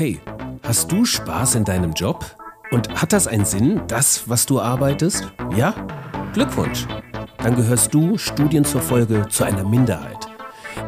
Hey, 0.00 0.18
hast 0.62 0.90
du 0.90 1.04
Spaß 1.04 1.56
in 1.56 1.64
deinem 1.64 1.92
Job? 1.92 2.24
Und 2.70 2.88
hat 3.02 3.12
das 3.12 3.26
einen 3.26 3.44
Sinn, 3.44 3.82
das, 3.86 4.30
was 4.30 4.46
du 4.46 4.58
arbeitest? 4.58 5.30
Ja? 5.54 5.74
Glückwunsch! 6.32 6.86
Dann 7.36 7.54
gehörst 7.54 7.92
du, 7.92 8.16
Studien 8.16 8.64
zur 8.64 8.80
Folge, 8.80 9.26
zu 9.28 9.44
einer 9.44 9.62
Minderheit. 9.62 10.26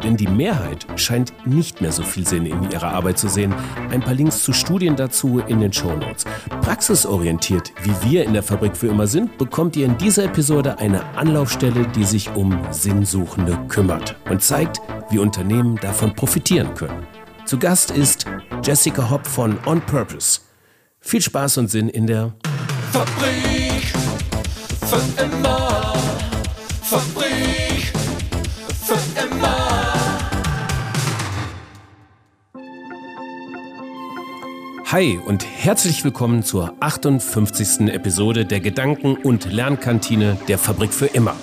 Denn 0.02 0.16
die 0.16 0.28
Mehrheit 0.28 0.86
scheint 0.96 1.46
nicht 1.46 1.82
mehr 1.82 1.92
so 1.92 2.02
viel 2.02 2.26
Sinn 2.26 2.46
in 2.46 2.70
ihrer 2.70 2.90
Arbeit 2.94 3.18
zu 3.18 3.28
sehen. 3.28 3.54
Ein 3.90 4.00
paar 4.00 4.14
Links 4.14 4.42
zu 4.42 4.54
Studien 4.54 4.96
dazu 4.96 5.40
in 5.40 5.60
den 5.60 5.74
Shownotes. 5.74 6.24
Praxisorientiert, 6.62 7.70
wie 7.82 8.10
wir 8.10 8.24
in 8.24 8.32
der 8.32 8.42
Fabrik 8.42 8.74
für 8.74 8.86
immer 8.86 9.06
sind, 9.06 9.36
bekommt 9.36 9.76
ihr 9.76 9.84
in 9.84 9.98
dieser 9.98 10.24
Episode 10.24 10.78
eine 10.78 11.04
Anlaufstelle, 11.16 11.86
die 11.88 12.04
sich 12.04 12.34
um 12.34 12.58
Sinnsuchende 12.70 13.58
kümmert 13.68 14.16
und 14.30 14.40
zeigt, 14.40 14.80
wie 15.10 15.18
Unternehmen 15.18 15.76
davon 15.76 16.14
profitieren 16.14 16.72
können. 16.72 17.06
Zu 17.44 17.58
Gast 17.58 17.90
ist 17.90 18.24
Jessica 18.64 19.10
Hopp 19.10 19.26
von 19.26 19.58
On 19.66 19.80
Purpose. 19.80 20.40
Viel 21.00 21.20
Spaß 21.20 21.58
und 21.58 21.68
Sinn 21.68 21.88
in 21.88 22.06
der 22.06 22.32
Fabrik 22.92 23.92
für 24.86 25.22
immer. 25.22 25.94
Fabrik 26.82 27.92
für 28.84 29.20
immer. 29.20 29.94
Hi 34.86 35.18
und 35.26 35.44
herzlich 35.44 36.04
willkommen 36.04 36.44
zur 36.44 36.74
58. 36.80 37.88
Episode 37.88 38.46
der 38.46 38.60
Gedanken- 38.60 39.16
und 39.16 39.50
Lernkantine 39.52 40.38
der 40.46 40.58
Fabrik 40.58 40.92
für 40.92 41.06
immer. 41.06 41.34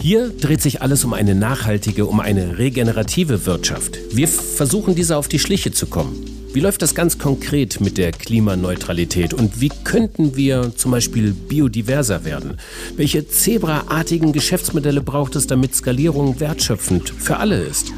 Hier 0.00 0.28
dreht 0.28 0.62
sich 0.62 0.80
alles 0.80 1.04
um 1.04 1.12
eine 1.12 1.34
nachhaltige, 1.34 2.06
um 2.06 2.20
eine 2.20 2.58
regenerative 2.58 3.46
Wirtschaft. 3.46 3.98
Wir 4.12 4.28
versuchen 4.28 4.94
dieser 4.94 5.18
auf 5.18 5.26
die 5.26 5.40
Schliche 5.40 5.72
zu 5.72 5.86
kommen. 5.86 6.24
Wie 6.52 6.60
läuft 6.60 6.82
das 6.82 6.94
ganz 6.94 7.18
konkret 7.18 7.80
mit 7.80 7.98
der 7.98 8.12
Klimaneutralität 8.12 9.34
und 9.34 9.60
wie 9.60 9.70
könnten 9.82 10.36
wir 10.36 10.72
zum 10.76 10.92
Beispiel 10.92 11.32
biodiverser 11.32 12.24
werden? 12.24 12.58
Welche 12.96 13.26
zebraartigen 13.28 14.32
Geschäftsmodelle 14.32 15.00
braucht 15.00 15.34
es, 15.34 15.48
damit 15.48 15.74
Skalierung 15.74 16.38
wertschöpfend 16.38 17.10
für 17.10 17.38
alle 17.38 17.60
ist? 17.60 17.92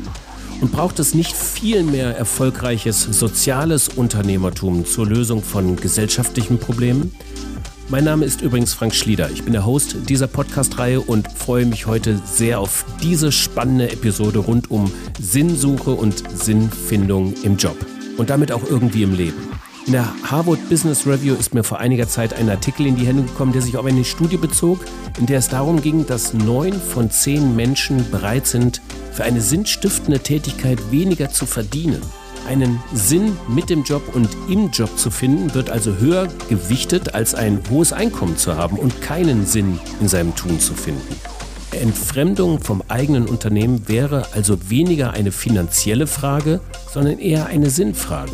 Und 0.63 0.73
braucht 0.73 0.99
es 0.99 1.15
nicht 1.15 1.37
viel 1.37 1.83
mehr 1.83 2.17
erfolgreiches 2.17 3.03
soziales 3.03 3.89
Unternehmertum 3.89 4.87
zur 4.87 5.07
Lösung 5.07 5.43
von 5.43 5.77
gesellschaftlichen 5.77 6.59
Problemen? 6.59 7.13
Mein 7.91 8.05
Name 8.05 8.25
ist 8.25 8.41
übrigens 8.41 8.73
Frank 8.73 8.95
Schlieder. 8.95 9.33
Ich 9.33 9.43
bin 9.43 9.53
der 9.53 9.67
Host 9.67 9.97
dieser 10.09 10.29
Podcast-Reihe 10.29 11.01
und 11.01 11.27
freue 11.33 11.67
mich 11.67 11.87
heute 11.87 12.21
sehr 12.25 12.61
auf 12.61 12.85
diese 13.03 13.33
spannende 13.33 13.91
Episode 13.91 14.39
rund 14.39 14.71
um 14.71 14.93
Sinnsuche 15.19 15.91
und 15.91 16.23
Sinnfindung 16.41 17.35
im 17.43 17.57
Job 17.57 17.75
und 18.17 18.31
damit 18.31 18.53
auch 18.53 18.63
irgendwie 18.63 19.03
im 19.03 19.13
Leben. 19.13 19.43
In 19.87 19.95
der 19.95 20.09
Harvard 20.23 20.69
Business 20.69 21.05
Review 21.05 21.35
ist 21.35 21.53
mir 21.53 21.65
vor 21.65 21.81
einiger 21.81 22.07
Zeit 22.07 22.33
ein 22.33 22.49
Artikel 22.49 22.87
in 22.87 22.95
die 22.95 23.09
Hände 23.09 23.25
gekommen, 23.25 23.53
der 23.53 23.63
sich 23.63 23.77
auf 23.77 23.85
eine 23.85 24.05
Studie 24.05 24.37
bezog, 24.37 24.85
in 25.19 25.27
der 25.27 25.41
es 25.41 25.49
darum 25.49 25.83
ging, 25.83 26.07
dass 26.07 26.33
neun 26.33 26.75
von 26.75 27.11
zehn 27.11 27.57
Menschen 27.57 28.09
bereit 28.13 28.47
sind, 28.47 28.81
für 29.13 29.25
eine 29.25 29.41
sinnstiftende 29.41 30.21
Tätigkeit 30.21 30.93
weniger 30.93 31.31
zu 31.31 31.45
verdienen. 31.45 32.03
Einen 32.49 32.81
Sinn 32.93 33.37
mit 33.49 33.71
dem 33.71 33.85
Job 33.85 34.03
und 34.15 34.29
im 34.49 34.71
Job 34.71 34.99
zu 34.99 35.11
finden, 35.11 35.55
wird 35.55 35.71
also 35.71 35.97
höher 35.97 36.29
gewichtet, 36.49 37.15
als 37.15 37.35
ein 37.35 37.61
hohes 37.71 37.93
Einkommen 37.93 38.37
zu 38.37 38.57
haben 38.57 38.77
und 38.77 39.03
keinen 39.03 39.47
Sinn 39.47 39.79
in 40.01 40.09
seinem 40.09 40.35
Tun 40.35 40.59
zu 40.59 40.75
finden. 40.75 41.15
Entfremdung 41.73 42.61
vom 42.61 42.83
eigenen 42.89 43.27
Unternehmen 43.27 43.89
wäre 43.89 44.27
also 44.35 44.59
weniger 44.69 45.13
eine 45.13 45.33
finanzielle 45.33 46.07
Frage, 46.07 46.61
sondern 46.93 47.19
eher 47.19 47.47
eine 47.47 47.71
Sinnfrage. 47.71 48.33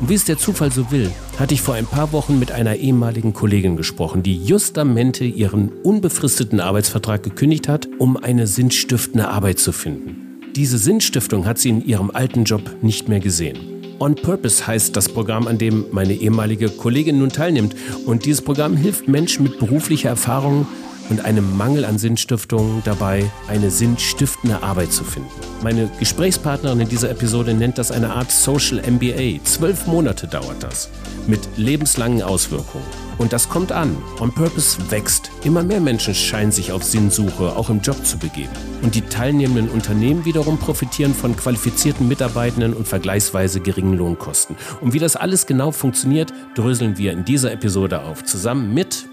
Und 0.00 0.10
wie 0.10 0.14
es 0.14 0.24
der 0.24 0.36
Zufall 0.36 0.70
so 0.72 0.90
will, 0.90 1.10
hatte 1.38 1.54
ich 1.54 1.62
vor 1.62 1.74
ein 1.74 1.86
paar 1.86 2.12
Wochen 2.12 2.38
mit 2.38 2.52
einer 2.52 2.76
ehemaligen 2.76 3.32
Kollegin 3.32 3.76
gesprochen, 3.76 4.22
die 4.22 4.36
justamente 4.36 5.24
ihren 5.24 5.70
unbefristeten 5.82 6.60
Arbeitsvertrag 6.60 7.22
gekündigt 7.22 7.68
hat, 7.68 7.88
um 7.98 8.16
eine 8.16 8.46
sinnstiftende 8.46 9.28
Arbeit 9.28 9.58
zu 9.58 9.72
finden. 9.72 10.25
Diese 10.56 10.78
Sinnstiftung 10.78 11.44
hat 11.44 11.58
sie 11.58 11.68
in 11.68 11.84
ihrem 11.84 12.10
alten 12.10 12.44
Job 12.44 12.62
nicht 12.80 13.10
mehr 13.10 13.20
gesehen. 13.20 13.58
On 13.98 14.14
Purpose 14.14 14.66
heißt 14.66 14.96
das 14.96 15.06
Programm, 15.06 15.48
an 15.48 15.58
dem 15.58 15.84
meine 15.90 16.14
ehemalige 16.14 16.70
Kollegin 16.70 17.18
nun 17.18 17.28
teilnimmt. 17.28 17.76
Und 18.06 18.24
dieses 18.24 18.40
Programm 18.40 18.74
hilft 18.74 19.06
Menschen 19.06 19.42
mit 19.42 19.58
beruflicher 19.58 20.08
Erfahrung 20.08 20.66
und 21.08 21.24
einem 21.24 21.56
Mangel 21.56 21.84
an 21.84 21.98
Sinnstiftung 21.98 22.82
dabei, 22.84 23.30
eine 23.48 23.70
sinnstiftende 23.70 24.62
Arbeit 24.62 24.92
zu 24.92 25.04
finden. 25.04 25.30
Meine 25.62 25.90
Gesprächspartnerin 25.98 26.80
in 26.80 26.88
dieser 26.88 27.10
Episode 27.10 27.54
nennt 27.54 27.78
das 27.78 27.90
eine 27.90 28.12
Art 28.12 28.30
Social 28.30 28.82
MBA. 28.88 29.42
Zwölf 29.44 29.86
Monate 29.86 30.26
dauert 30.26 30.62
das, 30.62 30.90
mit 31.26 31.40
lebenslangen 31.56 32.22
Auswirkungen. 32.22 32.84
Und 33.18 33.32
das 33.32 33.48
kommt 33.48 33.72
an. 33.72 33.96
On 34.20 34.30
Purpose 34.30 34.78
wächst. 34.90 35.30
Immer 35.42 35.62
mehr 35.62 35.80
Menschen 35.80 36.14
scheinen 36.14 36.52
sich 36.52 36.72
auf 36.72 36.84
Sinnsuche 36.84 37.56
auch 37.56 37.70
im 37.70 37.80
Job 37.80 38.04
zu 38.04 38.18
begeben. 38.18 38.50
Und 38.82 38.94
die 38.94 39.00
teilnehmenden 39.00 39.70
Unternehmen 39.70 40.26
wiederum 40.26 40.58
profitieren 40.58 41.14
von 41.14 41.34
qualifizierten 41.34 42.06
Mitarbeitenden 42.08 42.74
und 42.74 42.86
vergleichsweise 42.86 43.60
geringen 43.60 43.94
Lohnkosten. 43.94 44.56
Und 44.82 44.92
wie 44.92 44.98
das 44.98 45.16
alles 45.16 45.46
genau 45.46 45.70
funktioniert, 45.70 46.32
dröseln 46.54 46.98
wir 46.98 47.12
in 47.12 47.24
dieser 47.24 47.52
Episode 47.52 48.02
auf. 48.02 48.24
Zusammen 48.24 48.74
mit 48.74 49.06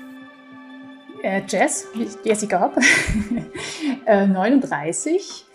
äh, 1.24 1.42
Jess, 1.48 1.88
Jessica 2.24 2.62
Hopp, 2.62 2.78
äh, 4.06 4.28
39. 4.28 5.46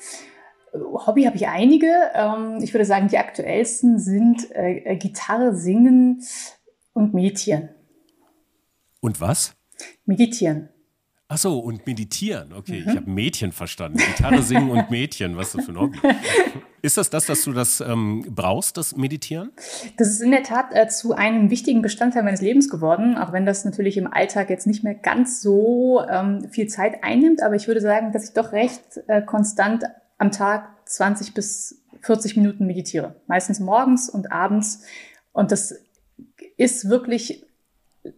Hobby 0.73 1.25
habe 1.25 1.37
ich 1.37 1.47
einige. 1.47 1.93
Ähm, 2.15 2.59
ich 2.61 2.75
würde 2.75 2.85
sagen, 2.85 3.09
die 3.09 3.19
aktuellsten 3.19 3.99
sind 3.99 4.51
äh, 4.51 4.97
Gitarre 4.97 5.55
singen 5.55 6.23
und 6.93 7.15
meditieren. 7.15 7.71
Und 9.01 9.21
was? 9.21 9.55
Meditieren. 10.05 10.71
Ach 11.31 11.37
so, 11.37 11.59
und 11.59 11.87
meditieren. 11.87 12.55
Okay, 12.55 12.81
mhm. 12.81 12.89
ich 12.89 12.97
habe 12.97 13.11
Mädchen 13.11 13.53
verstanden. 13.53 13.99
Gitarre 13.99 14.43
singen 14.43 14.71
und 14.71 14.91
Mädchen. 14.91 15.37
Was 15.37 15.49
ist 15.49 15.59
das 15.59 15.65
für 15.67 15.73
ein 15.73 15.79
Hobby? 15.79 15.99
Ist 16.81 16.97
das 16.97 17.11
das, 17.11 17.27
dass 17.27 17.43
du 17.43 17.53
das 17.53 17.81
ähm, 17.81 18.25
brauchst, 18.31 18.77
das 18.77 18.97
Meditieren? 18.97 19.51
Das 19.97 20.09
ist 20.09 20.23
in 20.23 20.31
der 20.31 20.45
Tat 20.45 20.67
äh, 20.71 20.87
zu 20.89 21.13
einem 21.13 21.51
wichtigen 21.51 21.83
Bestandteil 21.83 22.23
meines 22.23 22.41
Lebens 22.41 22.71
geworden, 22.71 23.19
auch 23.19 23.33
wenn 23.33 23.45
das 23.45 23.65
natürlich 23.65 23.97
im 23.97 24.07
Alltag 24.07 24.49
jetzt 24.49 24.67
nicht 24.67 24.85
mehr 24.85 24.95
ganz 24.95 25.43
so 25.43 26.01
ähm, 26.09 26.49
viel 26.51 26.69
Zeit 26.69 27.03
einnimmt. 27.03 27.43
Aber 27.43 27.57
ich 27.57 27.67
würde 27.67 27.81
sagen, 27.81 28.13
dass 28.13 28.29
ich 28.29 28.33
doch 28.33 28.53
recht 28.53 28.81
äh, 29.09 29.21
konstant 29.23 29.85
am 30.19 30.31
Tag 30.31 30.71
20 30.87 31.35
bis 31.35 31.83
40 32.03 32.37
Minuten 32.37 32.65
meditiere. 32.65 33.17
Meistens 33.27 33.59
morgens 33.59 34.09
und 34.09 34.31
abends. 34.31 34.85
Und 35.33 35.51
das 35.51 35.75
ist 36.57 36.89
wirklich 36.89 37.45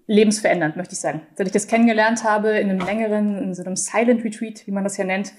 lebensverändernd, 0.06 0.76
möchte 0.76 0.94
ich 0.94 1.00
sagen. 1.00 1.22
Seit 1.36 1.46
ich 1.46 1.52
das 1.52 1.66
kennengelernt 1.66 2.24
habe 2.24 2.58
in 2.58 2.70
einem 2.70 2.80
längeren, 2.80 3.38
in 3.38 3.54
so 3.54 3.62
einem 3.62 3.76
Silent 3.76 4.24
Retreat, 4.24 4.66
wie 4.66 4.72
man 4.72 4.84
das 4.84 4.96
ja 4.96 5.04
nennt, 5.04 5.32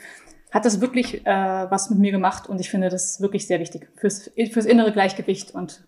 hat 0.52 0.66
das 0.66 0.82
wirklich 0.82 1.26
äh, 1.26 1.30
was 1.30 1.90
mit 1.90 2.00
mir 2.00 2.12
gemacht 2.12 2.48
und 2.50 2.60
ich 2.60 2.70
finde 2.70 2.90
das 2.90 3.22
wirklich 3.22 3.48
sehr 3.48 3.60
wichtig 3.60 3.90
fürs, 3.96 4.30
fürs 4.52 4.66
innere 4.66 4.92
Gleichgewicht 4.92 5.52
und 5.52 5.88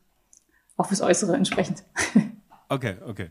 auch 0.77 0.87
fürs 0.87 1.01
Äußere 1.01 1.35
entsprechend. 1.35 1.83
Okay, 2.73 2.95
okay. 3.07 3.29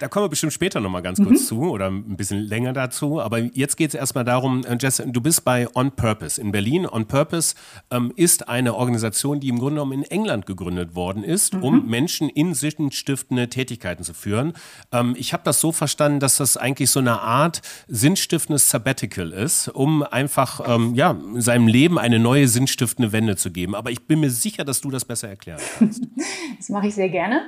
Da 0.00 0.08
kommen 0.08 0.24
wir 0.24 0.28
bestimmt 0.28 0.52
später 0.52 0.80
nochmal 0.80 1.02
ganz 1.02 1.18
kurz 1.18 1.42
mhm. 1.42 1.46
zu 1.46 1.70
oder 1.70 1.88
ein 1.88 2.16
bisschen 2.16 2.40
länger 2.40 2.72
dazu. 2.72 3.20
Aber 3.20 3.38
jetzt 3.38 3.76
geht 3.76 3.90
es 3.90 3.94
erstmal 3.94 4.24
darum, 4.24 4.64
äh, 4.64 4.76
Jess, 4.80 5.00
du 5.06 5.20
bist 5.20 5.44
bei 5.44 5.68
On 5.76 5.92
Purpose 5.92 6.40
in 6.40 6.50
Berlin. 6.50 6.86
On 6.86 7.06
Purpose 7.06 7.54
ähm, 7.92 8.12
ist 8.16 8.48
eine 8.48 8.74
Organisation, 8.74 9.38
die 9.38 9.48
im 9.48 9.60
Grunde 9.60 9.74
genommen 9.76 9.92
in 9.92 10.02
England 10.02 10.46
gegründet 10.46 10.96
worden 10.96 11.22
ist, 11.22 11.54
mhm. 11.54 11.62
um 11.62 11.86
Menschen 11.86 12.28
in 12.28 12.54
sinnstiftende 12.54 13.48
Tätigkeiten 13.48 14.02
zu 14.02 14.14
führen. 14.14 14.54
Ähm, 14.90 15.14
ich 15.16 15.32
habe 15.32 15.44
das 15.44 15.60
so 15.60 15.70
verstanden, 15.70 16.18
dass 16.18 16.38
das 16.38 16.56
eigentlich 16.56 16.90
so 16.90 16.98
eine 16.98 17.20
Art 17.20 17.62
sinnstiftendes 17.86 18.68
Sabbatical 18.68 19.30
ist, 19.30 19.68
um 19.68 20.02
einfach 20.02 20.60
ähm, 20.66 20.96
ja, 20.96 21.16
seinem 21.36 21.68
Leben 21.68 22.00
eine 22.00 22.18
neue 22.18 22.48
sinnstiftende 22.48 23.12
Wende 23.12 23.36
zu 23.36 23.52
geben. 23.52 23.76
Aber 23.76 23.92
ich 23.92 24.08
bin 24.08 24.18
mir 24.18 24.30
sicher, 24.30 24.64
dass 24.64 24.80
du 24.80 24.90
das 24.90 25.04
besser 25.04 25.28
erklären 25.28 25.60
kannst. 25.78 26.02
das 26.58 26.68
mache 26.68 26.88
ich 26.88 26.96
sehr 26.96 27.08
gerne. 27.08 27.42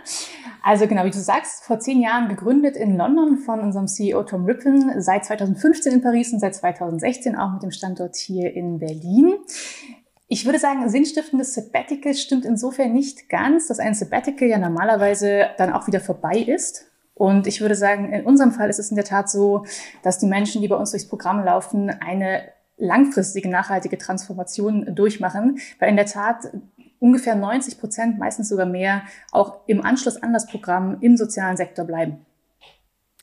Also 0.63 0.87
genau, 0.87 1.05
wie 1.05 1.11
du 1.11 1.19
sagst, 1.25 1.65
vor 1.65 1.81
zehn 1.81 2.00
Jahren 2.00 2.29
gegründet 2.29 2.76
in 2.76 2.97
London 2.97 3.38
von 3.38 3.61
unserem 3.61 3.88
CEO 3.88 4.23
Tom 4.23 4.44
Rippon, 4.44 5.00
seit 5.00 5.25
2015 5.25 5.93
in 5.93 6.03
Paris 6.03 6.32
und 6.32 6.41
seit 6.41 6.55
2016 6.55 7.37
auch 7.37 7.53
mit 7.53 7.62
dem 7.62 7.71
Standort 7.71 8.17
hier 8.17 8.53
in 8.55 8.79
Berlin. 8.79 9.35
Ich 10.29 10.47
würde 10.47 10.59
sagen, 10.59 10.88
sinnstiftendes 10.88 11.55
Sabbatical 11.55 12.15
stimmt 12.15 12.44
insofern 12.44 12.93
nicht 12.93 13.29
ganz, 13.29 13.69
dass 13.69 13.79
ein 13.79 13.94
Sabbatical 13.94 14.49
ja 14.49 14.59
normalerweise 14.59 15.47
dann 15.59 15.73
auch 15.73 15.87
wieder 15.87 16.00
vorbei 16.00 16.38
ist. 16.38 16.87
Und 17.15 17.47
ich 17.47 17.61
würde 17.61 17.75
sagen, 17.75 18.12
in 18.12 18.25
unserem 18.25 18.53
Fall 18.53 18.69
ist 18.69 18.79
es 18.79 18.91
in 18.91 18.97
der 18.97 19.05
Tat 19.05 19.31
so, 19.31 19.65
dass 20.03 20.19
die 20.19 20.27
Menschen, 20.27 20.62
die 20.62 20.69
bei 20.69 20.77
uns 20.77 20.91
durchs 20.91 21.09
Programm 21.09 21.44
laufen, 21.44 21.91
eine 21.91 22.49
langfristige, 22.77 23.49
nachhaltige 23.49 23.99
Transformation 23.99 24.94
durchmachen, 24.94 25.59
weil 25.79 25.91
in 25.91 25.97
der 25.97 26.06
Tat 26.06 26.49
ungefähr 26.99 27.35
90 27.35 27.79
Prozent, 27.79 28.19
meistens 28.19 28.49
sogar 28.49 28.67
mehr, 28.67 29.02
auch 29.32 29.61
im 29.67 29.85
Anschluss 29.85 30.23
an 30.23 30.32
das 30.32 30.46
Programm 30.46 30.99
im 31.00 31.17
sozialen 31.17 31.56
Sektor 31.56 31.85
bleiben. 31.85 32.25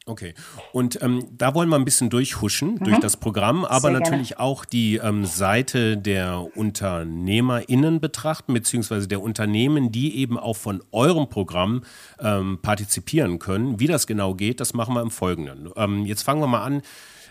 Okay. 0.07 0.33
Und 0.71 1.01
ähm, 1.03 1.27
da 1.37 1.53
wollen 1.53 1.69
wir 1.69 1.75
ein 1.75 1.85
bisschen 1.85 2.09
durchhuschen 2.09 2.73
mhm. 2.73 2.83
durch 2.83 2.99
das 2.99 3.17
Programm, 3.17 3.63
aber 3.63 3.89
Sehr 3.89 3.99
natürlich 3.99 4.29
gerne. 4.29 4.41
auch 4.41 4.65
die 4.65 4.95
ähm, 4.95 5.25
Seite 5.25 5.95
der 5.95 6.47
UnternehmerInnen 6.55 8.01
betrachten, 8.01 8.53
beziehungsweise 8.53 9.07
der 9.07 9.21
Unternehmen, 9.21 9.91
die 9.91 10.17
eben 10.17 10.39
auch 10.39 10.57
von 10.57 10.83
eurem 10.91 11.29
Programm 11.29 11.83
ähm, 12.19 12.59
partizipieren 12.63 13.37
können. 13.37 13.79
Wie 13.79 13.87
das 13.87 14.07
genau 14.07 14.33
geht, 14.33 14.59
das 14.59 14.73
machen 14.73 14.95
wir 14.95 15.01
im 15.01 15.11
Folgenden. 15.11 15.69
Ähm, 15.75 16.05
jetzt 16.05 16.23
fangen 16.23 16.41
wir 16.41 16.47
mal 16.47 16.63
an. 16.63 16.81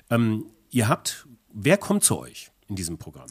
Ähm, 0.08 0.46
ihr 0.70 0.88
habt, 0.88 1.26
wer 1.52 1.76
kommt 1.76 2.04
zu 2.04 2.20
euch? 2.20 2.52
In 2.70 2.76
diesem 2.76 2.96
Programm? 2.96 3.26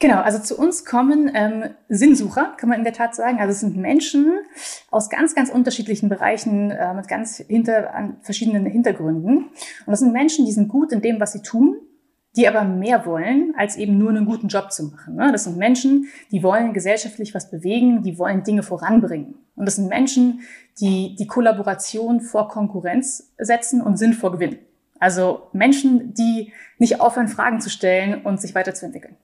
Genau, 0.00 0.20
also 0.20 0.38
zu 0.40 0.58
uns 0.58 0.84
kommen 0.84 1.30
ähm, 1.34 1.64
Sinnsucher, 1.88 2.54
kann 2.56 2.68
man 2.68 2.78
in 2.78 2.84
der 2.84 2.94
Tat 2.94 3.14
sagen. 3.14 3.38
Also 3.38 3.52
es 3.52 3.60
sind 3.60 3.76
Menschen 3.76 4.40
aus 4.90 5.10
ganz, 5.10 5.34
ganz 5.34 5.50
unterschiedlichen 5.50 6.08
Bereichen 6.08 6.70
äh, 6.70 6.94
mit 6.94 7.06
ganz 7.06 7.36
hinter, 7.36 7.94
an 7.94 8.16
verschiedenen 8.22 8.66
Hintergründen. 8.66 9.36
Und 9.38 9.50
das 9.86 10.00
sind 10.00 10.12
Menschen, 10.12 10.46
die 10.46 10.52
sind 10.52 10.68
gut 10.68 10.90
in 10.92 11.02
dem, 11.02 11.20
was 11.20 11.32
sie 11.32 11.42
tun, 11.42 11.76
die 12.36 12.48
aber 12.48 12.64
mehr 12.64 13.04
wollen, 13.04 13.54
als 13.56 13.76
eben 13.76 13.98
nur 13.98 14.10
einen 14.10 14.26
guten 14.26 14.48
Job 14.48 14.72
zu 14.72 14.84
machen. 14.84 15.16
Ne? 15.16 15.30
Das 15.32 15.44
sind 15.44 15.56
Menschen, 15.56 16.08
die 16.30 16.42
wollen 16.42 16.72
gesellschaftlich 16.72 17.34
was 17.34 17.50
bewegen, 17.50 18.02
die 18.02 18.18
wollen 18.18 18.44
Dinge 18.44 18.62
voranbringen. 18.62 19.34
Und 19.56 19.66
das 19.66 19.76
sind 19.76 19.88
Menschen, 19.88 20.40
die 20.80 21.16
die 21.16 21.26
Kollaboration 21.26 22.20
vor 22.20 22.48
Konkurrenz 22.48 23.32
setzen 23.38 23.80
und 23.80 23.96
Sinn 23.96 24.12
vor 24.12 24.32
Gewinn. 24.32 24.58
Also 24.98 25.48
Menschen, 25.52 26.14
die 26.14 26.52
nicht 26.78 27.00
aufhören, 27.00 27.28
Fragen 27.28 27.60
zu 27.60 27.70
stellen 27.70 28.22
und 28.22 28.40
sich 28.40 28.54
weiterzuentwickeln. 28.54 29.16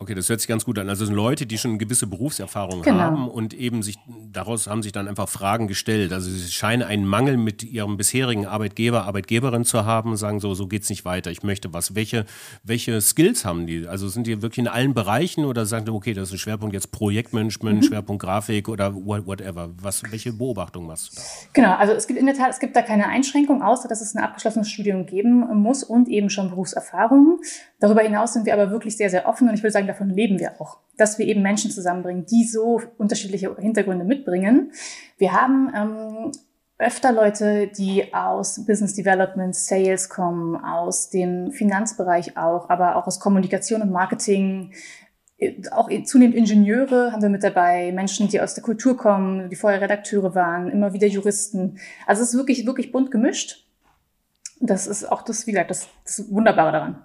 Okay, 0.00 0.14
das 0.14 0.28
hört 0.28 0.40
sich 0.40 0.48
ganz 0.48 0.64
gut 0.64 0.76
an. 0.80 0.88
Also 0.88 1.04
sind 1.04 1.14
Leute, 1.14 1.46
die 1.46 1.56
schon 1.56 1.72
eine 1.72 1.78
gewisse 1.78 2.08
Berufserfahrung 2.08 2.82
genau. 2.82 2.98
haben 2.98 3.28
und 3.28 3.54
eben 3.54 3.82
sich 3.82 3.96
daraus 4.32 4.66
haben 4.66 4.82
sich 4.82 4.90
dann 4.90 5.06
einfach 5.06 5.28
Fragen 5.28 5.68
gestellt. 5.68 6.12
Also 6.12 6.28
sie 6.28 6.50
scheinen 6.50 6.82
einen 6.82 7.06
Mangel 7.06 7.36
mit 7.36 7.62
ihrem 7.62 7.96
bisherigen 7.96 8.44
Arbeitgeber, 8.44 9.04
Arbeitgeberin 9.04 9.64
zu 9.64 9.84
haben 9.86 10.10
und 10.10 10.16
sagen 10.16 10.40
so, 10.40 10.52
so 10.54 10.66
geht's 10.66 10.90
nicht 10.90 11.04
weiter. 11.04 11.30
Ich 11.30 11.44
möchte 11.44 11.72
was. 11.72 11.94
Welche, 11.94 12.26
welche 12.64 13.00
Skills 13.00 13.44
haben 13.44 13.68
die? 13.68 13.86
Also 13.86 14.08
sind 14.08 14.26
die 14.26 14.42
wirklich 14.42 14.58
in 14.58 14.68
allen 14.68 14.94
Bereichen 14.94 15.44
oder 15.44 15.64
sagen 15.64 15.84
die, 15.84 15.92
okay, 15.92 16.12
das 16.12 16.28
ist 16.28 16.34
ein 16.34 16.38
Schwerpunkt 16.38 16.74
jetzt 16.74 16.90
Projektmanagement, 16.90 17.82
mhm. 17.82 17.82
Schwerpunkt 17.84 18.20
Grafik 18.20 18.68
oder 18.68 18.92
whatever? 18.94 19.70
Was, 19.80 20.02
welche 20.10 20.32
Beobachtung 20.32 20.86
machst 20.86 21.12
du 21.12 21.16
da? 21.16 21.22
Genau, 21.52 21.76
also 21.76 21.92
es 21.92 22.08
gibt 22.08 22.18
in 22.18 22.26
der 22.26 22.34
Tat, 22.34 22.50
es 22.50 22.58
gibt 22.58 22.74
da 22.74 22.82
keine 22.82 23.06
Einschränkung, 23.06 23.62
außer 23.62 23.88
dass 23.88 24.00
es 24.00 24.16
ein 24.16 24.24
abgeschlossenes 24.24 24.68
Studium 24.68 25.06
geben 25.06 25.46
muss 25.62 25.84
und 25.84 26.08
eben 26.08 26.30
schon 26.30 26.50
Berufserfahrung. 26.50 27.40
Darüber 27.78 28.02
hinaus 28.02 28.32
sind 28.32 28.44
wir 28.44 28.54
aber 28.54 28.70
wirklich 28.70 28.96
sehr, 28.96 29.10
sehr 29.10 29.28
offen 29.28 29.48
und 29.48 29.54
ich 29.54 29.62
würde 29.62 29.72
sagen, 29.72 29.83
davon 29.86 30.10
leben 30.10 30.38
wir 30.38 30.60
auch, 30.60 30.78
dass 30.96 31.18
wir 31.18 31.26
eben 31.26 31.42
Menschen 31.42 31.70
zusammenbringen, 31.70 32.26
die 32.26 32.44
so 32.44 32.80
unterschiedliche 32.98 33.54
Hintergründe 33.56 34.04
mitbringen. 34.04 34.72
Wir 35.18 35.32
haben 35.32 35.72
ähm, 35.74 36.32
öfter 36.78 37.12
Leute, 37.12 37.68
die 37.68 38.12
aus 38.12 38.64
Business 38.66 38.94
Development, 38.94 39.54
Sales 39.54 40.08
kommen, 40.08 40.56
aus 40.56 41.10
dem 41.10 41.52
Finanzbereich 41.52 42.36
auch, 42.36 42.68
aber 42.68 42.96
auch 42.96 43.06
aus 43.06 43.20
Kommunikation 43.20 43.82
und 43.82 43.90
Marketing. 43.90 44.72
Auch 45.72 45.88
zunehmend 46.04 46.36
Ingenieure 46.36 47.12
haben 47.12 47.22
wir 47.22 47.28
mit 47.28 47.44
dabei, 47.44 47.92
Menschen, 47.92 48.28
die 48.28 48.40
aus 48.40 48.54
der 48.54 48.62
Kultur 48.62 48.96
kommen, 48.96 49.50
die 49.50 49.56
vorher 49.56 49.80
Redakteure 49.80 50.34
waren, 50.34 50.70
immer 50.70 50.92
wieder 50.92 51.06
Juristen. 51.06 51.78
Also 52.06 52.22
es 52.22 52.30
ist 52.30 52.36
wirklich, 52.36 52.66
wirklich 52.66 52.92
bunt 52.92 53.10
gemischt. 53.10 53.66
Das 54.60 54.86
ist 54.86 55.04
auch 55.10 55.22
das, 55.22 55.46
wie 55.46 55.52
gesagt, 55.52 55.70
das, 55.70 55.88
das 56.04 56.30
Wunderbare 56.30 56.72
daran. 56.72 57.02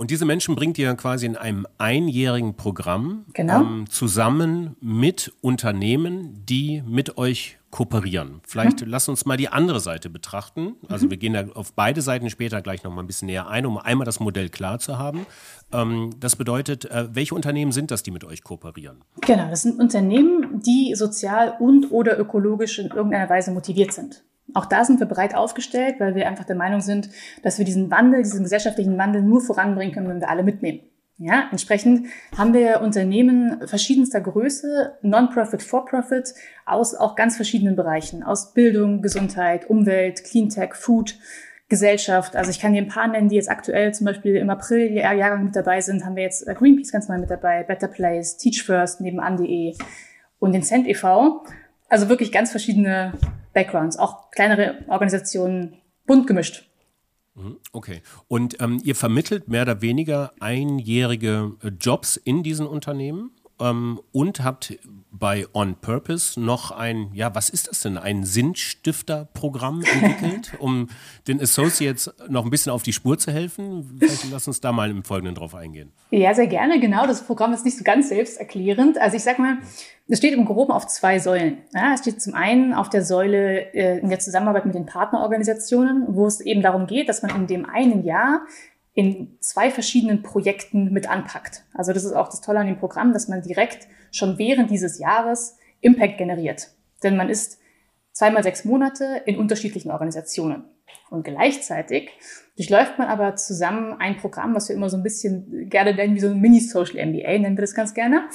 Und 0.00 0.10
diese 0.10 0.24
Menschen 0.24 0.54
bringt 0.54 0.78
ihr 0.78 0.94
quasi 0.94 1.26
in 1.26 1.36
einem 1.36 1.66
einjährigen 1.76 2.54
Programm 2.54 3.26
genau. 3.34 3.60
ähm, 3.60 3.84
zusammen 3.90 4.74
mit 4.80 5.30
Unternehmen, 5.42 6.42
die 6.48 6.82
mit 6.86 7.18
euch 7.18 7.58
kooperieren. 7.68 8.40
Vielleicht 8.46 8.80
mhm. 8.80 8.88
lass 8.88 9.10
uns 9.10 9.26
mal 9.26 9.36
die 9.36 9.50
andere 9.50 9.78
Seite 9.78 10.08
betrachten. 10.08 10.76
Also 10.88 11.04
mhm. 11.04 11.10
wir 11.10 11.16
gehen 11.18 11.32
da 11.34 11.44
auf 11.52 11.74
beide 11.74 12.00
Seiten 12.00 12.30
später 12.30 12.62
gleich 12.62 12.82
noch 12.82 12.90
mal 12.94 13.02
ein 13.02 13.06
bisschen 13.06 13.26
näher 13.26 13.48
ein, 13.48 13.66
um 13.66 13.76
einmal 13.76 14.06
das 14.06 14.20
Modell 14.20 14.48
klar 14.48 14.78
zu 14.78 14.98
haben. 14.98 15.26
Ähm, 15.70 16.14
das 16.18 16.34
bedeutet, 16.34 16.86
äh, 16.86 17.14
welche 17.14 17.34
Unternehmen 17.34 17.70
sind 17.70 17.90
das, 17.90 18.02
die 18.02 18.10
mit 18.10 18.24
euch 18.24 18.42
kooperieren? 18.42 19.02
Genau, 19.20 19.50
das 19.50 19.60
sind 19.60 19.78
Unternehmen, 19.78 20.62
die 20.64 20.94
sozial 20.94 21.56
und 21.60 21.92
oder 21.92 22.18
ökologisch 22.18 22.78
in 22.78 22.86
irgendeiner 22.86 23.28
Weise 23.28 23.50
motiviert 23.50 23.92
sind. 23.92 24.24
Auch 24.54 24.66
da 24.66 24.84
sind 24.84 25.00
wir 25.00 25.06
breit 25.06 25.34
aufgestellt, 25.34 25.96
weil 25.98 26.14
wir 26.14 26.28
einfach 26.28 26.44
der 26.44 26.56
Meinung 26.56 26.80
sind, 26.80 27.10
dass 27.42 27.58
wir 27.58 27.64
diesen 27.64 27.90
Wandel, 27.90 28.22
diesen 28.22 28.42
gesellschaftlichen 28.42 28.98
Wandel 28.98 29.22
nur 29.22 29.40
voranbringen 29.40 29.94
können, 29.94 30.08
wenn 30.08 30.20
wir 30.20 30.30
alle 30.30 30.42
mitnehmen. 30.42 30.80
Ja, 31.22 31.48
entsprechend 31.50 32.06
haben 32.34 32.54
wir 32.54 32.80
Unternehmen 32.80 33.60
verschiedenster 33.66 34.22
Größe, 34.22 34.94
Non-Profit, 35.02 35.62
For-Profit, 35.62 36.32
aus 36.64 36.94
auch 36.94 37.14
ganz 37.14 37.36
verschiedenen 37.36 37.76
Bereichen, 37.76 38.22
aus 38.22 38.54
Bildung, 38.54 39.02
Gesundheit, 39.02 39.68
Umwelt, 39.68 40.24
Cleantech, 40.24 40.74
Food, 40.74 41.18
Gesellschaft. 41.68 42.36
Also 42.36 42.50
ich 42.50 42.58
kann 42.58 42.72
dir 42.72 42.80
ein 42.80 42.88
paar 42.88 43.06
nennen, 43.06 43.28
die 43.28 43.36
jetzt 43.36 43.50
aktuell 43.50 43.92
zum 43.92 44.06
Beispiel 44.06 44.36
im 44.36 44.48
April 44.48 44.92
Jahrgang 44.96 45.44
mit 45.44 45.54
dabei 45.54 45.82
sind, 45.82 46.06
haben 46.06 46.16
wir 46.16 46.22
jetzt 46.22 46.48
äh, 46.48 46.54
Greenpeace 46.54 46.90
ganz 46.90 47.08
neu 47.08 47.18
mit 47.18 47.30
dabei, 47.30 47.64
Better 47.64 47.88
Place, 47.88 48.38
Teach 48.38 48.62
First, 48.62 49.02
nebenan.de 49.02 49.76
und 50.38 50.52
den 50.52 50.62
Cent 50.62 50.88
e.V. 50.88 51.44
Also 51.90 52.08
wirklich 52.08 52.32
ganz 52.32 52.50
verschiedene 52.50 53.12
Backgrounds, 53.52 53.98
auch 53.98 54.30
kleinere 54.30 54.84
Organisationen, 54.88 55.76
bunt 56.06 56.26
gemischt. 56.26 56.70
Mhm, 57.34 57.58
okay. 57.72 58.02
Und 58.28 58.60
ähm, 58.60 58.80
ihr 58.82 58.96
vermittelt 58.96 59.48
mehr 59.48 59.62
oder 59.62 59.82
weniger 59.82 60.32
einjährige 60.40 61.52
äh, 61.62 61.68
Jobs 61.68 62.16
in 62.16 62.42
diesen 62.42 62.66
Unternehmen 62.66 63.32
ähm, 63.60 64.00
und 64.12 64.42
habt 64.42 64.78
bei 65.12 65.46
On 65.54 65.74
Purpose 65.74 66.40
noch 66.40 66.70
ein, 66.70 67.10
ja, 67.12 67.34
was 67.34 67.50
ist 67.50 67.68
das 67.68 67.80
denn? 67.80 67.98
Ein 67.98 68.24
Sinnstifterprogramm 68.24 69.82
entwickelt, 70.00 70.52
um 70.58 70.88
den 71.26 71.40
Associates 71.40 72.12
noch 72.28 72.44
ein 72.44 72.50
bisschen 72.50 72.72
auf 72.72 72.82
die 72.82 72.92
Spur 72.92 73.18
zu 73.18 73.32
helfen. 73.32 73.98
Vielleicht 73.98 74.30
lass 74.30 74.46
uns 74.46 74.60
da 74.60 74.72
mal 74.72 74.90
im 74.90 75.04
Folgenden 75.04 75.34
drauf 75.34 75.54
eingehen. 75.54 75.92
Ja, 76.10 76.34
sehr 76.34 76.46
gerne. 76.46 76.80
Genau, 76.80 77.06
das 77.06 77.22
Programm 77.22 77.52
ist 77.52 77.64
nicht 77.64 77.76
so 77.76 77.84
ganz 77.84 78.08
selbsterklärend. 78.08 78.98
Also 78.98 79.16
ich 79.16 79.22
sag 79.22 79.38
mal, 79.38 79.58
es 80.08 80.18
steht 80.18 80.34
im 80.34 80.44
Groben 80.44 80.72
auf 80.72 80.86
zwei 80.86 81.18
Säulen. 81.18 81.58
Ja, 81.72 81.94
es 81.94 82.00
steht 82.00 82.20
zum 82.20 82.34
einen 82.34 82.72
auf 82.74 82.88
der 82.88 83.04
Säule 83.04 83.72
äh, 83.74 83.98
in 84.00 84.08
der 84.08 84.18
Zusammenarbeit 84.18 84.66
mit 84.66 84.74
den 84.74 84.86
Partnerorganisationen, 84.86 86.06
wo 86.08 86.26
es 86.26 86.40
eben 86.40 86.62
darum 86.62 86.86
geht, 86.86 87.08
dass 87.08 87.22
man 87.22 87.34
in 87.36 87.46
dem 87.46 87.64
einen 87.64 88.04
Jahr 88.04 88.42
in 89.00 89.38
zwei 89.40 89.70
verschiedenen 89.70 90.22
Projekten 90.22 90.92
mit 90.92 91.08
anpackt. 91.08 91.64
Also 91.72 91.94
das 91.94 92.04
ist 92.04 92.12
auch 92.12 92.28
das 92.28 92.42
Tolle 92.42 92.58
an 92.58 92.66
dem 92.66 92.76
Programm, 92.76 93.14
dass 93.14 93.28
man 93.28 93.40
direkt 93.40 93.88
schon 94.12 94.36
während 94.36 94.70
dieses 94.70 94.98
Jahres 94.98 95.56
Impact 95.80 96.18
generiert. 96.18 96.68
Denn 97.02 97.16
man 97.16 97.30
ist 97.30 97.58
zweimal 98.12 98.42
sechs 98.42 98.66
Monate 98.66 99.22
in 99.24 99.38
unterschiedlichen 99.38 99.90
Organisationen. 99.90 100.64
Und 101.08 101.24
gleichzeitig 101.24 102.10
durchläuft 102.56 102.98
man 102.98 103.08
aber 103.08 103.36
zusammen 103.36 103.94
ein 103.98 104.18
Programm, 104.18 104.54
was 104.54 104.68
wir 104.68 104.76
immer 104.76 104.90
so 104.90 104.98
ein 104.98 105.02
bisschen 105.02 105.70
gerne 105.70 105.94
nennen 105.94 106.14
wie 106.14 106.20
so 106.20 106.28
ein 106.28 106.38
Mini-Social 106.38 107.02
MBA, 107.06 107.38
nennen 107.38 107.56
wir 107.56 107.62
das 107.62 107.74
ganz 107.74 107.94
gerne. 107.94 108.28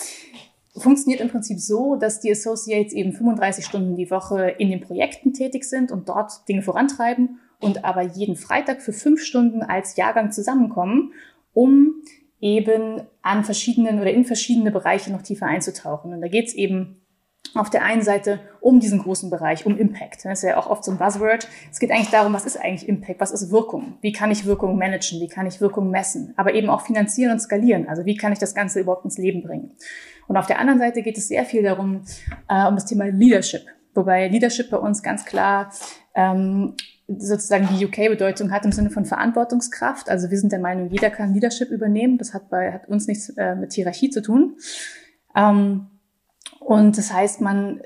Funktioniert 0.75 1.21
im 1.21 1.29
Prinzip 1.29 1.59
so, 1.59 1.95
dass 1.95 2.21
die 2.21 2.31
Associates 2.31 2.91
eben 2.91 3.13
35 3.13 3.63
Stunden 3.63 3.95
die 3.95 4.10
Woche 4.10 4.50
in 4.57 4.72
den 4.72 4.81
Projekten 4.81 5.31
tätig 5.31 5.65
sind 5.65 5.91
und 5.91 6.10
dort 6.10 6.50
Dinge 6.50 6.63
vorantreiben 6.63 7.39
und 7.59 7.85
aber 7.85 8.01
jeden 8.01 8.35
Freitag 8.35 8.81
für 8.81 8.93
fünf 8.93 9.24
Stunden 9.24 9.62
als 9.62 9.95
Jahrgang 9.95 10.31
zusammenkommen, 10.31 11.13
um 11.53 11.95
eben 12.41 13.01
an 13.21 13.43
verschiedenen 13.43 14.00
oder 14.00 14.12
in 14.12 14.25
verschiedene 14.25 14.71
Bereiche 14.71 15.12
noch 15.12 15.21
tiefer 15.21 15.47
einzutauchen. 15.47 16.13
Und 16.13 16.21
da 16.21 16.27
geht 16.27 16.47
es 16.47 16.53
eben 16.53 17.01
auf 17.55 17.69
der 17.69 17.83
einen 17.83 18.01
Seite 18.01 18.39
um 18.59 18.79
diesen 18.79 19.00
großen 19.00 19.29
Bereich, 19.29 19.65
um 19.65 19.77
Impact. 19.77 20.25
Das 20.25 20.39
ist 20.39 20.43
ja 20.43 20.57
auch 20.57 20.67
oft 20.67 20.83
so 20.83 20.91
ein 20.91 20.97
Buzzword. 20.97 21.47
Es 21.71 21.79
geht 21.79 21.91
eigentlich 21.91 22.09
darum, 22.09 22.33
was 22.33 22.45
ist 22.45 22.57
eigentlich 22.57 22.88
Impact? 22.89 23.21
Was 23.21 23.31
ist 23.31 23.51
Wirkung? 23.51 23.97
Wie 24.01 24.12
kann 24.12 24.31
ich 24.31 24.45
Wirkung 24.45 24.77
managen? 24.77 25.21
Wie 25.21 25.27
kann 25.27 25.47
ich 25.47 25.62
Wirkung 25.62 25.89
messen? 25.89 26.33
Aber 26.35 26.53
eben 26.53 26.69
auch 26.69 26.81
finanzieren 26.81 27.31
und 27.31 27.39
skalieren. 27.39 27.88
Also 27.88 28.05
wie 28.05 28.17
kann 28.17 28.33
ich 28.33 28.39
das 28.39 28.53
Ganze 28.53 28.81
überhaupt 28.81 29.05
ins 29.05 29.17
Leben 29.17 29.41
bringen? 29.41 29.71
Und 30.27 30.38
auf 30.38 30.47
der 30.47 30.59
anderen 30.59 30.79
Seite 30.79 31.01
geht 31.01 31.17
es 31.17 31.27
sehr 31.27 31.45
viel 31.45 31.63
darum, 31.63 32.01
äh, 32.50 32.67
um 32.67 32.75
das 32.75 32.85
Thema 32.85 33.05
Leadership. 33.05 33.65
Wobei 33.96 34.28
Leadership 34.28 34.70
bei 34.70 34.78
uns 34.78 35.02
ganz 35.02 35.25
klar 35.25 35.72
ähm, 36.14 36.75
sozusagen 37.08 37.68
die 37.68 37.86
UK-Bedeutung 37.86 38.52
hat 38.52 38.66
im 38.66 38.72
Sinne 38.72 38.90
von 38.90 39.06
Verantwortungskraft. 39.06 40.10
Also 40.10 40.30
wir 40.32 40.40
sind 40.40 40.52
der 40.52 40.60
Meinung, 40.60 40.90
jeder 40.90 41.10
kann 41.10 41.34
Leadership 41.34 41.70
übernehmen. 41.70 42.18
Das 42.18 42.34
hat 42.34 42.50
bei 42.50 42.72
hat 42.72 42.88
uns 42.88 43.08
nichts 43.08 43.30
äh, 43.38 43.56
mit 43.56 43.74
Hierarchie 43.74 44.10
zu 44.10 44.22
tun. 44.22 44.58
Ähm, 45.36 45.88
und 46.60 46.98
das 46.98 47.14
heißt, 47.14 47.42
man 47.42 47.82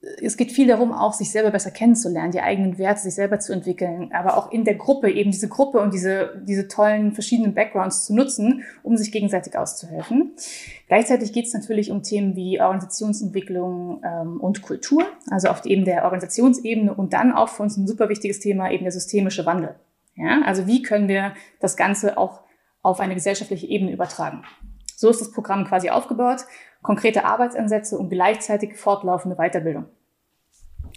es 0.00 0.36
geht 0.36 0.52
viel 0.52 0.68
darum, 0.68 0.92
auch 0.92 1.12
sich 1.12 1.32
selber 1.32 1.50
besser 1.50 1.72
kennenzulernen, 1.72 2.30
die 2.30 2.40
eigenen 2.40 2.78
Werte, 2.78 3.00
sich 3.00 3.14
selber 3.14 3.40
zu 3.40 3.52
entwickeln, 3.52 4.12
aber 4.12 4.36
auch 4.36 4.52
in 4.52 4.64
der 4.64 4.76
Gruppe 4.76 5.10
eben 5.10 5.32
diese 5.32 5.48
Gruppe 5.48 5.80
und 5.80 5.92
diese, 5.92 6.40
diese 6.46 6.68
tollen 6.68 7.14
verschiedenen 7.14 7.52
Backgrounds 7.52 8.06
zu 8.06 8.14
nutzen, 8.14 8.62
um 8.84 8.96
sich 8.96 9.10
gegenseitig 9.10 9.58
auszuhelfen. 9.58 10.32
Gleichzeitig 10.86 11.32
geht 11.32 11.46
es 11.46 11.52
natürlich 11.52 11.90
um 11.90 12.04
Themen 12.04 12.36
wie 12.36 12.60
Organisationsentwicklung 12.60 14.02
ähm, 14.04 14.40
und 14.40 14.62
Kultur, 14.62 15.04
also 15.30 15.48
auf 15.48 15.66
eben 15.66 15.84
der 15.84 16.04
Organisationsebene 16.04 16.94
und 16.94 17.12
dann 17.12 17.32
auch 17.32 17.48
für 17.48 17.64
uns 17.64 17.76
ein 17.76 17.88
super 17.88 18.08
wichtiges 18.08 18.38
Thema 18.38 18.70
eben 18.70 18.84
der 18.84 18.92
systemische 18.92 19.46
Wandel. 19.46 19.74
Ja, 20.14 20.42
also 20.44 20.68
wie 20.68 20.82
können 20.82 21.08
wir 21.08 21.34
das 21.60 21.76
Ganze 21.76 22.18
auch 22.18 22.42
auf 22.82 23.00
eine 23.00 23.14
gesellschaftliche 23.14 23.66
Ebene 23.66 23.92
übertragen? 23.92 24.44
So 25.00 25.08
ist 25.10 25.20
das 25.20 25.30
Programm 25.30 25.64
quasi 25.64 25.90
aufgebaut. 25.90 26.40
Konkrete 26.82 27.24
Arbeitsansätze 27.24 27.96
und 27.96 28.08
gleichzeitig 28.08 28.74
fortlaufende 28.74 29.36
Weiterbildung. 29.36 29.86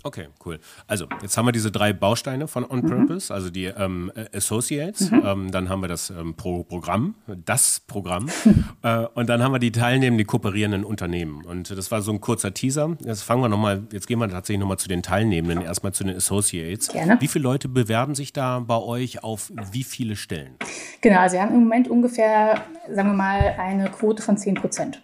Okay, 0.03 0.27
cool. 0.45 0.59
Also, 0.87 1.07
jetzt 1.21 1.37
haben 1.37 1.45
wir 1.45 1.51
diese 1.51 1.71
drei 1.71 1.93
Bausteine 1.93 2.47
von 2.47 2.69
On 2.69 2.81
Purpose, 2.81 3.31
mhm. 3.31 3.35
also 3.35 3.49
die 3.49 3.65
ähm, 3.65 4.11
Associates. 4.33 5.11
Mhm. 5.11 5.23
Ähm, 5.25 5.51
dann 5.51 5.69
haben 5.69 5.81
wir 5.81 5.87
das 5.87 6.09
ähm, 6.09 6.35
Pro 6.35 6.63
Programm, 6.63 7.15
das 7.45 7.79
Programm. 7.81 8.29
äh, 8.81 9.05
und 9.13 9.29
dann 9.29 9.43
haben 9.43 9.53
wir 9.53 9.59
die 9.59 9.71
Teilnehmer, 9.71 10.17
die 10.17 10.25
kooperierenden 10.25 10.83
Unternehmen. 10.83 11.45
Und 11.45 11.69
das 11.69 11.91
war 11.91 12.01
so 12.01 12.11
ein 12.11 12.21
kurzer 12.21 12.53
Teaser. 12.53 12.97
Jetzt 13.03 13.23
fangen 13.23 13.41
wir 13.41 13.49
nochmal, 13.49 13.83
jetzt 13.91 14.07
gehen 14.07 14.19
wir 14.19 14.29
tatsächlich 14.29 14.59
nochmal 14.59 14.77
zu 14.77 14.87
den 14.87 15.03
Teilnehmenden, 15.03 15.63
erstmal 15.63 15.93
zu 15.93 16.03
den 16.03 16.15
Associates. 16.15 16.89
Gerne. 16.89 17.17
Wie 17.19 17.27
viele 17.27 17.43
Leute 17.43 17.69
bewerben 17.69 18.15
sich 18.15 18.33
da 18.33 18.59
bei 18.59 18.77
euch 18.77 19.23
auf 19.23 19.51
wie 19.71 19.83
viele 19.83 20.15
Stellen? 20.15 20.55
Genau, 21.01 21.19
also 21.19 21.35
wir 21.35 21.41
haben 21.41 21.53
im 21.53 21.61
Moment 21.61 21.87
ungefähr, 21.87 22.61
sagen 22.89 23.09
wir 23.09 23.15
mal, 23.15 23.55
eine 23.57 23.89
Quote 23.89 24.21
von 24.21 24.37
10 24.37 24.55
Prozent. 24.55 25.01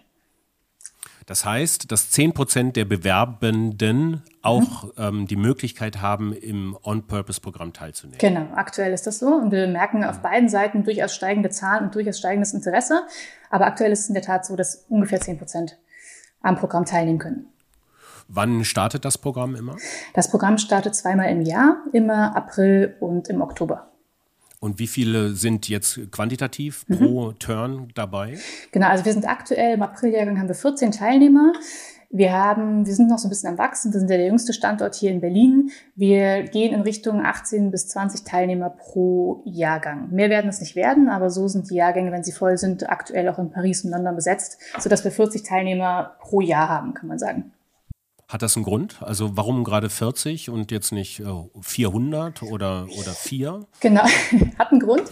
Das 1.28 1.44
heißt, 1.44 1.92
dass 1.92 2.10
10 2.10 2.32
Prozent 2.32 2.76
der 2.76 2.86
Bewerbenden 2.86 4.22
auch 4.40 4.84
mhm. 4.84 4.90
ähm, 4.96 5.26
die 5.26 5.36
Möglichkeit 5.36 6.00
haben, 6.00 6.32
im 6.32 6.74
On-Purpose-Programm 6.82 7.74
teilzunehmen. 7.74 8.18
Genau, 8.18 8.46
aktuell 8.54 8.94
ist 8.94 9.06
das 9.06 9.18
so. 9.18 9.26
Und 9.26 9.52
wir 9.52 9.66
merken 9.66 10.04
auf 10.04 10.20
beiden 10.20 10.48
Seiten 10.48 10.84
durchaus 10.84 11.14
steigende 11.14 11.50
Zahlen 11.50 11.84
und 11.84 11.94
durchaus 11.94 12.18
steigendes 12.18 12.54
Interesse. 12.54 13.02
Aber 13.50 13.66
aktuell 13.66 13.92
ist 13.92 14.00
es 14.00 14.08
in 14.08 14.14
der 14.14 14.22
Tat 14.22 14.46
so, 14.46 14.56
dass 14.56 14.86
ungefähr 14.88 15.20
10 15.20 15.36
Prozent 15.36 15.78
am 16.40 16.56
Programm 16.56 16.86
teilnehmen 16.86 17.18
können. 17.18 17.52
Wann 18.28 18.64
startet 18.64 19.04
das 19.04 19.18
Programm 19.18 19.54
immer? 19.54 19.76
Das 20.14 20.30
Programm 20.30 20.56
startet 20.56 20.94
zweimal 20.94 21.28
im 21.30 21.42
Jahr, 21.42 21.76
immer 21.92 22.34
April 22.34 22.96
und 23.00 23.28
im 23.28 23.42
Oktober. 23.42 23.88
Und 24.60 24.78
wie 24.78 24.86
viele 24.86 25.30
sind 25.34 25.68
jetzt 25.68 26.10
quantitativ 26.10 26.84
mhm. 26.88 26.96
pro 26.96 27.32
Turn 27.32 27.88
dabei? 27.94 28.38
Genau, 28.72 28.88
also 28.88 29.04
wir 29.04 29.12
sind 29.12 29.28
aktuell 29.28 29.74
im 29.74 29.82
Apriljahrgang 29.82 30.38
haben 30.38 30.48
wir 30.48 30.54
14 30.54 30.90
Teilnehmer. 30.90 31.52
Wir 32.10 32.32
haben, 32.32 32.86
wir 32.86 32.94
sind 32.94 33.10
noch 33.10 33.18
so 33.18 33.28
ein 33.28 33.30
bisschen 33.30 33.50
am 33.50 33.58
Wachsen. 33.58 33.92
Wir 33.92 34.00
sind 34.00 34.10
ja 34.10 34.16
der 34.16 34.26
jüngste 34.26 34.54
Standort 34.54 34.94
hier 34.94 35.10
in 35.10 35.20
Berlin. 35.20 35.70
Wir 35.94 36.44
gehen 36.44 36.72
in 36.72 36.80
Richtung 36.80 37.20
18 37.24 37.70
bis 37.70 37.88
20 37.88 38.24
Teilnehmer 38.24 38.70
pro 38.70 39.42
Jahrgang. 39.44 40.08
Mehr 40.10 40.30
werden 40.30 40.48
es 40.48 40.60
nicht 40.60 40.74
werden, 40.74 41.10
aber 41.10 41.28
so 41.28 41.48
sind 41.48 41.70
die 41.70 41.74
Jahrgänge, 41.74 42.10
wenn 42.10 42.24
sie 42.24 42.32
voll 42.32 42.56
sind, 42.56 42.88
aktuell 42.88 43.28
auch 43.28 43.38
in 43.38 43.50
Paris 43.50 43.84
und 43.84 43.90
London 43.90 44.16
besetzt, 44.16 44.58
sodass 44.78 45.04
wir 45.04 45.12
40 45.12 45.42
Teilnehmer 45.42 46.16
pro 46.20 46.40
Jahr 46.40 46.70
haben, 46.70 46.94
kann 46.94 47.08
man 47.08 47.18
sagen. 47.18 47.52
Hat 48.28 48.42
das 48.42 48.56
einen 48.56 48.64
Grund? 48.66 49.00
Also 49.00 49.38
warum 49.38 49.64
gerade 49.64 49.88
40 49.88 50.50
und 50.50 50.70
jetzt 50.70 50.92
nicht 50.92 51.22
400 51.62 52.42
äh, 52.42 52.44
oder, 52.44 52.86
oder 52.98 53.12
4? 53.12 53.66
Genau, 53.80 54.02
hat 54.58 54.70
einen 54.70 54.80
Grund, 54.80 55.04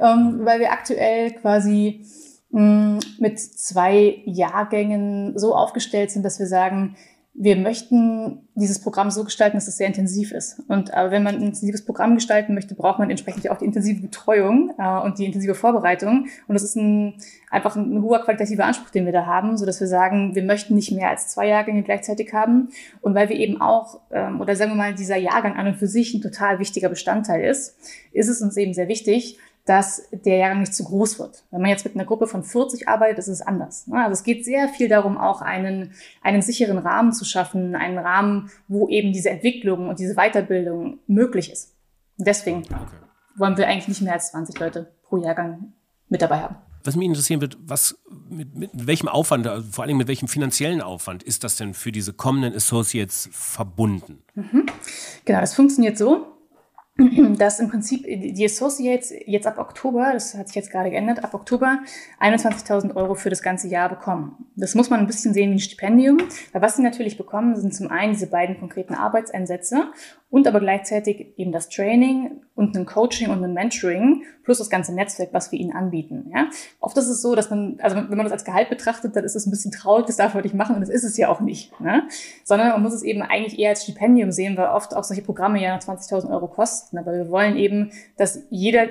ähm, 0.00 0.40
weil 0.42 0.58
wir 0.58 0.72
aktuell 0.72 1.30
quasi 1.30 2.04
mm, 2.50 2.98
mit 3.20 3.38
zwei 3.38 4.20
Jahrgängen 4.24 5.38
so 5.38 5.54
aufgestellt 5.54 6.10
sind, 6.10 6.24
dass 6.24 6.40
wir 6.40 6.48
sagen, 6.48 6.96
wir 7.38 7.56
möchten 7.56 8.48
dieses 8.54 8.80
Programm 8.80 9.10
so 9.10 9.22
gestalten, 9.22 9.58
dass 9.58 9.68
es 9.68 9.76
sehr 9.76 9.86
intensiv 9.86 10.32
ist. 10.32 10.62
Und 10.68 10.92
aber 10.94 11.10
wenn 11.10 11.22
man 11.22 11.36
ein 11.36 11.42
intensives 11.42 11.84
Programm 11.84 12.14
gestalten 12.14 12.54
möchte, 12.54 12.74
braucht 12.74 12.98
man 12.98 13.10
entsprechend 13.10 13.48
auch 13.50 13.58
die 13.58 13.66
intensive 13.66 14.00
Betreuung 14.00 14.72
äh, 14.78 15.00
und 15.00 15.18
die 15.18 15.26
intensive 15.26 15.54
Vorbereitung. 15.54 16.26
Und 16.48 16.54
das 16.54 16.62
ist 16.62 16.76
ein, 16.76 17.14
einfach 17.56 17.74
ein, 17.74 17.96
ein 17.96 18.02
hoher 18.02 18.22
qualitativer 18.22 18.64
Anspruch, 18.64 18.90
den 18.90 19.06
wir 19.06 19.12
da 19.12 19.26
haben, 19.26 19.56
so 19.56 19.66
dass 19.66 19.80
wir 19.80 19.88
sagen, 19.88 20.34
wir 20.34 20.44
möchten 20.44 20.74
nicht 20.74 20.92
mehr 20.92 21.10
als 21.10 21.28
zwei 21.28 21.48
Jahrgänge 21.48 21.82
gleichzeitig 21.82 22.32
haben. 22.32 22.68
Und 23.00 23.14
weil 23.14 23.28
wir 23.28 23.36
eben 23.36 23.60
auch, 23.60 24.00
ähm, 24.12 24.40
oder 24.40 24.54
sagen 24.54 24.72
wir 24.72 24.76
mal, 24.76 24.94
dieser 24.94 25.16
Jahrgang 25.16 25.56
an 25.56 25.66
und 25.66 25.76
für 25.76 25.88
sich 25.88 26.14
ein 26.14 26.20
total 26.20 26.58
wichtiger 26.58 26.88
Bestandteil 26.88 27.44
ist, 27.44 27.76
ist 28.12 28.28
es 28.28 28.42
uns 28.42 28.56
eben 28.56 28.74
sehr 28.74 28.88
wichtig, 28.88 29.38
dass 29.64 30.08
der 30.12 30.36
Jahrgang 30.36 30.60
nicht 30.60 30.74
zu 30.74 30.84
groß 30.84 31.18
wird. 31.18 31.44
Wenn 31.50 31.60
man 31.60 31.70
jetzt 31.70 31.84
mit 31.84 31.96
einer 31.96 32.04
Gruppe 32.04 32.28
von 32.28 32.44
40 32.44 32.88
arbeitet, 32.88 33.18
ist 33.18 33.28
es 33.28 33.42
anders. 33.42 33.88
Ne? 33.88 33.96
Also 33.96 34.12
es 34.12 34.22
geht 34.22 34.44
sehr 34.44 34.68
viel 34.68 34.88
darum, 34.88 35.18
auch 35.18 35.42
einen, 35.42 35.92
einen 36.22 36.40
sicheren 36.40 36.78
Rahmen 36.78 37.12
zu 37.12 37.24
schaffen, 37.24 37.74
einen 37.74 37.98
Rahmen, 37.98 38.50
wo 38.68 38.88
eben 38.88 39.12
diese 39.12 39.30
Entwicklung 39.30 39.88
und 39.88 39.98
diese 39.98 40.14
Weiterbildung 40.14 41.00
möglich 41.08 41.50
ist. 41.50 41.74
Und 42.16 42.28
deswegen 42.28 42.58
okay. 42.58 42.96
wollen 43.36 43.56
wir 43.56 43.66
eigentlich 43.66 43.88
nicht 43.88 44.02
mehr 44.02 44.12
als 44.12 44.30
20 44.30 44.58
Leute 44.60 44.92
pro 45.02 45.16
Jahrgang 45.16 45.72
mit 46.08 46.22
dabei 46.22 46.38
haben. 46.38 46.56
Was 46.86 46.96
mich 46.96 47.06
interessieren 47.06 47.40
wird, 47.40 47.58
was, 47.60 47.98
mit, 48.30 48.54
mit 48.54 48.70
welchem 48.74 49.08
Aufwand, 49.08 49.46
also 49.46 49.66
vor 49.70 49.84
allem 49.84 49.96
mit 49.96 50.08
welchem 50.08 50.28
finanziellen 50.28 50.80
Aufwand 50.80 51.22
ist 51.22 51.44
das 51.44 51.56
denn 51.56 51.74
für 51.74 51.92
diese 51.92 52.12
kommenden 52.12 52.54
Associates 52.54 53.28
verbunden? 53.32 54.22
Mhm. 54.34 54.66
Genau, 55.24 55.40
das 55.40 55.54
funktioniert 55.54 55.98
so 55.98 56.36
dass 57.38 57.60
im 57.60 57.68
Prinzip 57.68 58.04
die 58.04 58.44
Associates 58.44 59.12
jetzt 59.26 59.46
ab 59.46 59.58
Oktober, 59.58 60.12
das 60.14 60.34
hat 60.34 60.46
sich 60.46 60.56
jetzt 60.56 60.70
gerade 60.70 60.90
geändert, 60.90 61.22
ab 61.22 61.34
Oktober 61.34 61.80
21.000 62.20 62.96
Euro 62.96 63.14
für 63.14 63.28
das 63.28 63.42
ganze 63.42 63.68
Jahr 63.68 63.90
bekommen. 63.90 64.46
Das 64.56 64.74
muss 64.74 64.88
man 64.88 65.00
ein 65.00 65.06
bisschen 65.06 65.34
sehen 65.34 65.50
wie 65.50 65.56
ein 65.56 65.60
Stipendium, 65.60 66.18
weil 66.52 66.62
was 66.62 66.76
sie 66.76 66.82
natürlich 66.82 67.18
bekommen, 67.18 67.54
sind 67.56 67.74
zum 67.74 67.90
einen 67.90 68.14
diese 68.14 68.28
beiden 68.28 68.58
konkreten 68.58 68.94
Arbeitseinsätze 68.94 69.90
und 70.36 70.46
aber 70.46 70.60
gleichzeitig 70.60 71.28
eben 71.38 71.50
das 71.50 71.70
Training 71.70 72.42
und 72.54 72.76
ein 72.76 72.84
Coaching 72.84 73.30
und 73.30 73.42
ein 73.42 73.54
Mentoring 73.54 74.22
plus 74.44 74.58
das 74.58 74.68
ganze 74.68 74.94
Netzwerk, 74.94 75.30
was 75.32 75.50
wir 75.50 75.58
ihnen 75.58 75.72
anbieten. 75.72 76.30
Ja? 76.30 76.50
Oft 76.78 76.94
ist 76.98 77.08
es 77.08 77.22
so, 77.22 77.34
dass 77.34 77.48
man, 77.48 77.78
also 77.80 77.96
wenn 77.96 78.18
man 78.18 78.24
das 78.24 78.32
als 78.32 78.44
Gehalt 78.44 78.68
betrachtet, 78.68 79.16
dann 79.16 79.24
ist 79.24 79.34
es 79.34 79.46
ein 79.46 79.50
bisschen 79.50 79.72
traurig, 79.72 80.04
das 80.04 80.16
darf 80.16 80.34
man 80.34 80.42
nicht 80.42 80.54
machen 80.54 80.74
und 80.74 80.82
das 80.82 80.90
ist 80.90 81.04
es 81.04 81.16
ja 81.16 81.30
auch 81.30 81.40
nicht. 81.40 81.80
Ne? 81.80 82.02
Sondern 82.44 82.68
man 82.68 82.82
muss 82.82 82.92
es 82.92 83.02
eben 83.02 83.22
eigentlich 83.22 83.58
eher 83.58 83.70
als 83.70 83.84
Stipendium 83.84 84.30
sehen, 84.30 84.58
weil 84.58 84.66
oft 84.66 84.94
auch 84.94 85.04
solche 85.04 85.22
Programme 85.22 85.58
ja 85.58 85.74
20.000 85.74 86.30
Euro 86.30 86.48
kosten. 86.48 86.98
Aber 86.98 87.14
wir 87.14 87.30
wollen 87.30 87.56
eben, 87.56 87.92
dass 88.18 88.42
jeder 88.50 88.88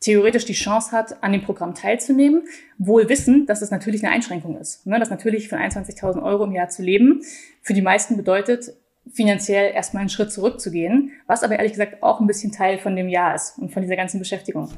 theoretisch 0.00 0.44
die 0.44 0.52
Chance 0.52 0.92
hat, 0.92 1.22
an 1.22 1.32
dem 1.32 1.42
Programm 1.42 1.74
teilzunehmen, 1.74 2.42
wohl 2.76 3.08
wissen, 3.08 3.46
dass 3.46 3.62
es 3.62 3.70
natürlich 3.70 4.04
eine 4.04 4.12
Einschränkung 4.12 4.58
ist. 4.58 4.86
Ne? 4.86 4.98
Dass 4.98 5.08
natürlich 5.08 5.48
von 5.48 5.58
21.000 5.58 6.22
Euro 6.22 6.44
im 6.44 6.52
Jahr 6.52 6.68
zu 6.68 6.82
leben 6.82 7.22
für 7.62 7.72
die 7.72 7.80
meisten 7.80 8.18
bedeutet, 8.18 8.74
finanziell 9.10 9.72
erstmal 9.72 10.02
einen 10.02 10.10
Schritt 10.10 10.32
zurückzugehen, 10.32 11.12
was 11.26 11.42
aber 11.42 11.56
ehrlich 11.56 11.72
gesagt 11.72 12.02
auch 12.02 12.20
ein 12.20 12.26
bisschen 12.26 12.52
Teil 12.52 12.78
von 12.78 12.96
dem 12.96 13.08
Jahr 13.08 13.34
ist 13.34 13.58
und 13.58 13.72
von 13.72 13.82
dieser 13.82 13.96
ganzen 13.96 14.18
Beschäftigung. 14.18 14.70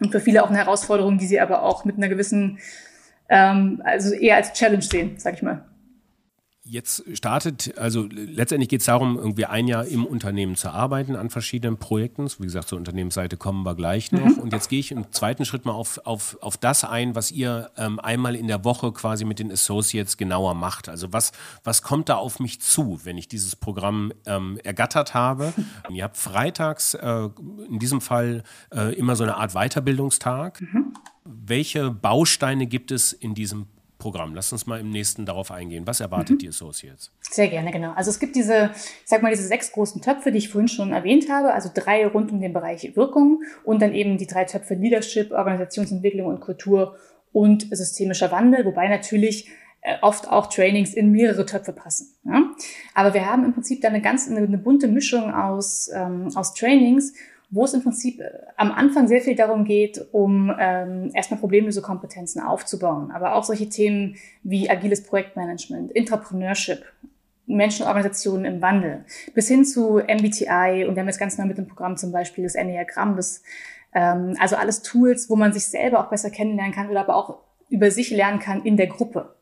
Und 0.00 0.12
für 0.12 0.20
viele 0.20 0.42
auch 0.42 0.48
eine 0.48 0.58
Herausforderung, 0.58 1.18
die 1.18 1.26
sie 1.26 1.40
aber 1.40 1.62
auch 1.62 1.84
mit 1.84 1.96
einer 1.96 2.08
gewissen, 2.08 2.58
ähm, 3.28 3.82
also 3.84 4.14
eher 4.14 4.36
als 4.36 4.52
Challenge 4.52 4.82
sehen, 4.82 5.14
sag 5.18 5.34
ich 5.34 5.42
mal. 5.42 5.64
Jetzt 6.66 7.04
startet, 7.12 7.76
also 7.76 8.08
letztendlich 8.10 8.70
geht 8.70 8.80
es 8.80 8.86
darum, 8.86 9.18
irgendwie 9.18 9.44
ein 9.44 9.68
Jahr 9.68 9.84
im 9.84 10.06
Unternehmen 10.06 10.56
zu 10.56 10.70
arbeiten 10.70 11.14
an 11.14 11.28
verschiedenen 11.28 11.76
Projekten. 11.76 12.26
Wie 12.38 12.44
gesagt, 12.44 12.68
zur 12.68 12.78
Unternehmensseite 12.78 13.36
kommen 13.36 13.64
wir 13.64 13.74
gleich 13.74 14.12
noch. 14.12 14.24
Mhm. 14.24 14.38
Und 14.38 14.54
jetzt 14.54 14.70
gehe 14.70 14.80
ich 14.80 14.90
im 14.90 15.12
zweiten 15.12 15.44
Schritt 15.44 15.66
mal 15.66 15.72
auf, 15.72 16.00
auf, 16.06 16.38
auf 16.40 16.56
das 16.56 16.84
ein, 16.84 17.14
was 17.14 17.30
ihr 17.30 17.70
ähm, 17.76 18.00
einmal 18.00 18.34
in 18.34 18.46
der 18.46 18.64
Woche 18.64 18.92
quasi 18.92 19.26
mit 19.26 19.40
den 19.40 19.52
Associates 19.52 20.16
genauer 20.16 20.54
macht. 20.54 20.88
Also 20.88 21.12
was, 21.12 21.32
was 21.64 21.82
kommt 21.82 22.08
da 22.08 22.16
auf 22.16 22.40
mich 22.40 22.62
zu, 22.62 22.98
wenn 23.04 23.18
ich 23.18 23.28
dieses 23.28 23.56
Programm 23.56 24.14
ähm, 24.24 24.58
ergattert 24.64 25.12
habe? 25.12 25.52
Und 25.86 25.94
ihr 25.94 26.04
habt 26.04 26.16
freitags, 26.16 26.94
äh, 26.94 27.28
in 27.68 27.78
diesem 27.78 28.00
Fall 28.00 28.42
äh, 28.74 28.94
immer 28.94 29.16
so 29.16 29.24
eine 29.24 29.36
Art 29.36 29.52
Weiterbildungstag. 29.52 30.62
Mhm. 30.62 30.94
Welche 31.24 31.90
Bausteine 31.90 32.66
gibt 32.66 32.90
es 32.90 33.12
in 33.12 33.34
diesem 33.34 33.66
Programm. 34.04 34.34
Lass 34.34 34.52
uns 34.52 34.66
mal 34.66 34.80
im 34.80 34.90
nächsten 34.90 35.24
darauf 35.24 35.50
eingehen. 35.50 35.86
Was 35.86 36.00
erwartet 36.00 36.36
mhm. 36.36 36.38
die 36.40 36.48
Associates? 36.48 37.10
Sehr 37.22 37.48
gerne, 37.48 37.70
genau. 37.70 37.92
Also 37.94 38.10
es 38.10 38.18
gibt 38.18 38.36
diese, 38.36 38.70
ich 38.74 39.08
sag 39.08 39.22
mal, 39.22 39.30
diese 39.30 39.48
sechs 39.48 39.72
großen 39.72 40.02
Töpfe, 40.02 40.30
die 40.30 40.36
ich 40.36 40.50
vorhin 40.50 40.68
schon 40.68 40.92
erwähnt 40.92 41.30
habe, 41.30 41.54
also 41.54 41.70
drei 41.72 42.06
rund 42.06 42.30
um 42.30 42.38
den 42.38 42.52
Bereich 42.52 42.94
Wirkung 42.96 43.40
und 43.64 43.80
dann 43.80 43.94
eben 43.94 44.18
die 44.18 44.26
drei 44.26 44.44
Töpfe 44.44 44.74
Leadership, 44.74 45.32
Organisationsentwicklung 45.32 46.26
und 46.26 46.40
Kultur 46.40 46.96
und 47.32 47.66
systemischer 47.74 48.30
Wandel, 48.30 48.66
wobei 48.66 48.88
natürlich 48.88 49.48
äh, 49.80 49.96
oft 50.02 50.28
auch 50.28 50.48
Trainings 50.48 50.92
in 50.92 51.10
mehrere 51.10 51.46
Töpfe 51.46 51.72
passen. 51.72 52.14
Ja? 52.26 52.50
Aber 52.92 53.14
wir 53.14 53.24
haben 53.24 53.42
im 53.46 53.54
Prinzip 53.54 53.80
dann 53.80 53.94
eine 53.94 54.02
ganz 54.02 54.28
eine, 54.28 54.40
eine 54.40 54.58
bunte 54.58 54.86
Mischung 54.86 55.32
aus, 55.32 55.90
ähm, 55.94 56.28
aus 56.34 56.52
Trainings 56.52 57.14
wo 57.50 57.64
es 57.64 57.74
im 57.74 57.82
Prinzip 57.82 58.20
äh, 58.20 58.30
am 58.56 58.72
Anfang 58.72 59.08
sehr 59.08 59.20
viel 59.20 59.34
darum 59.34 59.64
geht, 59.64 60.04
um 60.12 60.52
ähm, 60.58 61.10
erstmal 61.14 61.40
Problemlösekompetenzen 61.40 62.42
aufzubauen, 62.42 63.10
aber 63.10 63.34
auch 63.34 63.44
solche 63.44 63.68
Themen 63.68 64.16
wie 64.42 64.68
agiles 64.68 65.04
Projektmanagement, 65.04 65.92
Intrapreneurship, 65.92 66.84
Menschenorganisationen 67.46 68.46
im 68.46 68.62
Wandel, 68.62 69.04
bis 69.34 69.48
hin 69.48 69.64
zu 69.64 69.98
MBTI 69.98 70.86
und 70.86 70.94
wir 70.94 71.00
haben 71.00 71.08
jetzt 71.08 71.18
ganz 71.18 71.36
neu 71.36 71.44
mit 71.44 71.58
dem 71.58 71.68
Programm 71.68 71.96
zum 71.96 72.10
Beispiel 72.10 72.44
das 72.44 72.54
Enneagramm, 72.54 73.16
das, 73.16 73.42
ähm, 73.94 74.36
also 74.40 74.56
alles 74.56 74.82
Tools, 74.82 75.28
wo 75.28 75.36
man 75.36 75.52
sich 75.52 75.66
selber 75.66 76.00
auch 76.00 76.10
besser 76.10 76.30
kennenlernen 76.30 76.74
kann 76.74 76.88
oder 76.88 77.00
aber 77.00 77.16
auch 77.16 77.38
über 77.68 77.90
sich 77.90 78.10
lernen 78.10 78.38
kann 78.38 78.64
in 78.64 78.76
der 78.76 78.86
Gruppe. 78.86 79.34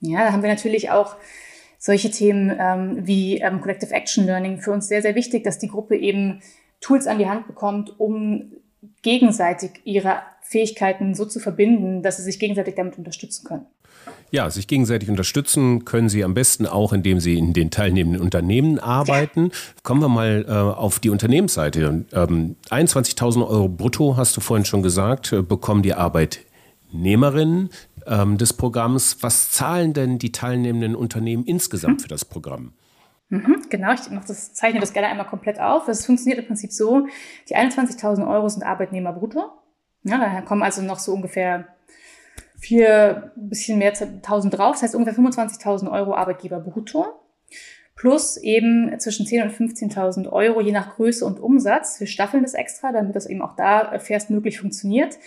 Ja, 0.00 0.24
da 0.24 0.32
haben 0.32 0.42
wir 0.42 0.50
natürlich 0.50 0.90
auch 0.90 1.16
solche 1.78 2.10
Themen 2.10 2.56
ähm, 2.58 3.06
wie 3.06 3.38
ähm, 3.38 3.60
Collective 3.60 3.92
Action 3.92 4.26
Learning 4.26 4.58
für 4.58 4.72
uns 4.72 4.88
sehr, 4.88 5.02
sehr 5.02 5.14
wichtig, 5.14 5.44
dass 5.44 5.58
die 5.58 5.68
Gruppe 5.68 5.96
eben 5.96 6.40
Tools 6.80 7.06
an 7.06 7.18
die 7.18 7.28
Hand 7.28 7.46
bekommt, 7.46 7.98
um 7.98 8.52
gegenseitig 9.02 9.80
ihre 9.84 10.22
Fähigkeiten 10.42 11.14
so 11.14 11.24
zu 11.24 11.40
verbinden, 11.40 12.02
dass 12.02 12.16
sie 12.16 12.22
sich 12.22 12.38
gegenseitig 12.38 12.74
damit 12.74 12.96
unterstützen 12.96 13.46
können. 13.46 13.66
Ja, 14.30 14.50
sich 14.50 14.66
gegenseitig 14.66 15.08
unterstützen 15.08 15.84
können 15.84 16.08
Sie 16.08 16.22
am 16.22 16.34
besten 16.34 16.66
auch, 16.66 16.92
indem 16.92 17.18
Sie 17.18 17.36
in 17.36 17.52
den 17.52 17.70
teilnehmenden 17.70 18.20
Unternehmen 18.20 18.78
arbeiten. 18.78 19.46
Ja. 19.46 19.50
Kommen 19.82 20.02
wir 20.02 20.08
mal 20.08 20.44
äh, 20.46 20.52
auf 20.52 20.98
die 20.98 21.10
Unternehmensseite. 21.10 22.04
Ähm, 22.12 22.56
21.000 22.70 23.46
Euro 23.48 23.68
brutto, 23.68 24.16
hast 24.16 24.36
du 24.36 24.40
vorhin 24.40 24.64
schon 24.64 24.82
gesagt, 24.82 25.32
äh, 25.32 25.42
bekommen 25.42 25.82
die 25.82 25.94
Arbeitnehmerinnen 25.94 27.70
ähm, 28.06 28.38
des 28.38 28.52
Programms. 28.52 29.18
Was 29.22 29.50
zahlen 29.50 29.94
denn 29.94 30.18
die 30.18 30.32
teilnehmenden 30.32 30.94
Unternehmen 30.94 31.44
insgesamt 31.44 32.00
hm. 32.00 32.00
für 32.00 32.08
das 32.08 32.24
Programm? 32.24 32.72
Mhm, 33.30 33.66
genau, 33.68 33.92
ich 33.92 34.10
mach 34.10 34.24
das, 34.24 34.54
zeichne 34.54 34.80
das 34.80 34.92
gerne 34.92 35.08
einmal 35.08 35.26
komplett 35.26 35.60
auf. 35.60 35.84
Das 35.86 36.06
funktioniert 36.06 36.38
im 36.38 36.46
Prinzip 36.46 36.72
so, 36.72 37.06
die 37.48 37.56
21.000 37.56 38.26
Euro 38.26 38.48
sind 38.48 38.62
Arbeitnehmer 38.62 39.12
brutto. 39.12 39.50
Ja, 40.04 40.18
daher 40.18 40.42
kommen 40.42 40.62
also 40.62 40.80
noch 40.82 40.98
so 40.98 41.12
ungefähr 41.12 41.68
vier, 42.58 43.32
bisschen 43.36 43.78
mehr 43.78 43.92
1000 43.92 44.56
drauf. 44.56 44.76
Das 44.76 44.82
heißt 44.82 44.94
ungefähr 44.94 45.22
25.000 45.22 45.90
Euro 45.90 46.14
Arbeitgeber 46.14 46.60
brutto. 46.60 47.06
Plus 47.94 48.36
eben 48.36 48.98
zwischen 49.00 49.26
10.000 49.26 49.42
und 49.42 49.70
15.000 49.70 50.28
Euro, 50.32 50.60
je 50.60 50.72
nach 50.72 50.94
Größe 50.94 51.26
und 51.26 51.40
Umsatz. 51.40 51.98
Wir 51.98 52.06
staffeln 52.06 52.44
das 52.44 52.54
extra, 52.54 52.92
damit 52.92 53.16
das 53.16 53.26
eben 53.26 53.42
auch 53.42 53.56
da 53.56 53.98
fairstmöglich 53.98 54.60
funktioniert, 54.60 55.18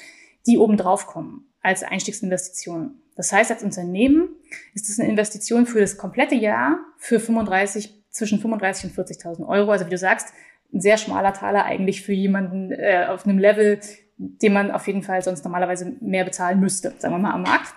die 0.48 0.58
oben 0.58 0.77
drauf 0.77 1.05
kommen 1.05 1.51
als 1.62 1.84
Einstiegsinvestition. 1.84 3.01
Das 3.15 3.34
heißt, 3.34 3.51
als 3.51 3.63
Unternehmen 3.63 4.29
ist 4.74 4.89
es 4.89 5.00
eine 5.00 5.10
Investition 5.10 5.65
für 5.65 5.79
das 5.79 5.98
komplette 5.98 6.36
Jahr 6.36 6.79
für 6.98 7.20
35, 7.20 8.01
zwischen 8.12 8.39
35 8.39 8.86
und 8.86 9.08
40.000 9.08 9.48
Euro. 9.48 9.72
Also 9.72 9.86
wie 9.86 9.89
du 9.89 9.98
sagst, 9.98 10.34
ein 10.74 10.81
sehr 10.81 10.98
schmaler 10.98 11.34
Taler 11.34 11.65
eigentlich 11.65 12.03
für 12.03 12.13
jemanden 12.13 12.72
äh, 12.72 13.08
auf 13.10 13.25
einem 13.25 13.39
Level, 13.39 13.79
den 14.17 14.53
man 14.53 14.72
auf 14.72 14.88
jeden 14.88 15.03
Fall 15.03 15.22
sonst 15.22 15.43
normalerweise 15.43 15.93
mehr 16.00 16.24
bezahlen 16.24 16.60
müsste, 16.60 16.93
sagen 16.98 17.13
wir 17.15 17.20
mal 17.20 17.34
am 17.34 17.43
Markt. 17.43 17.74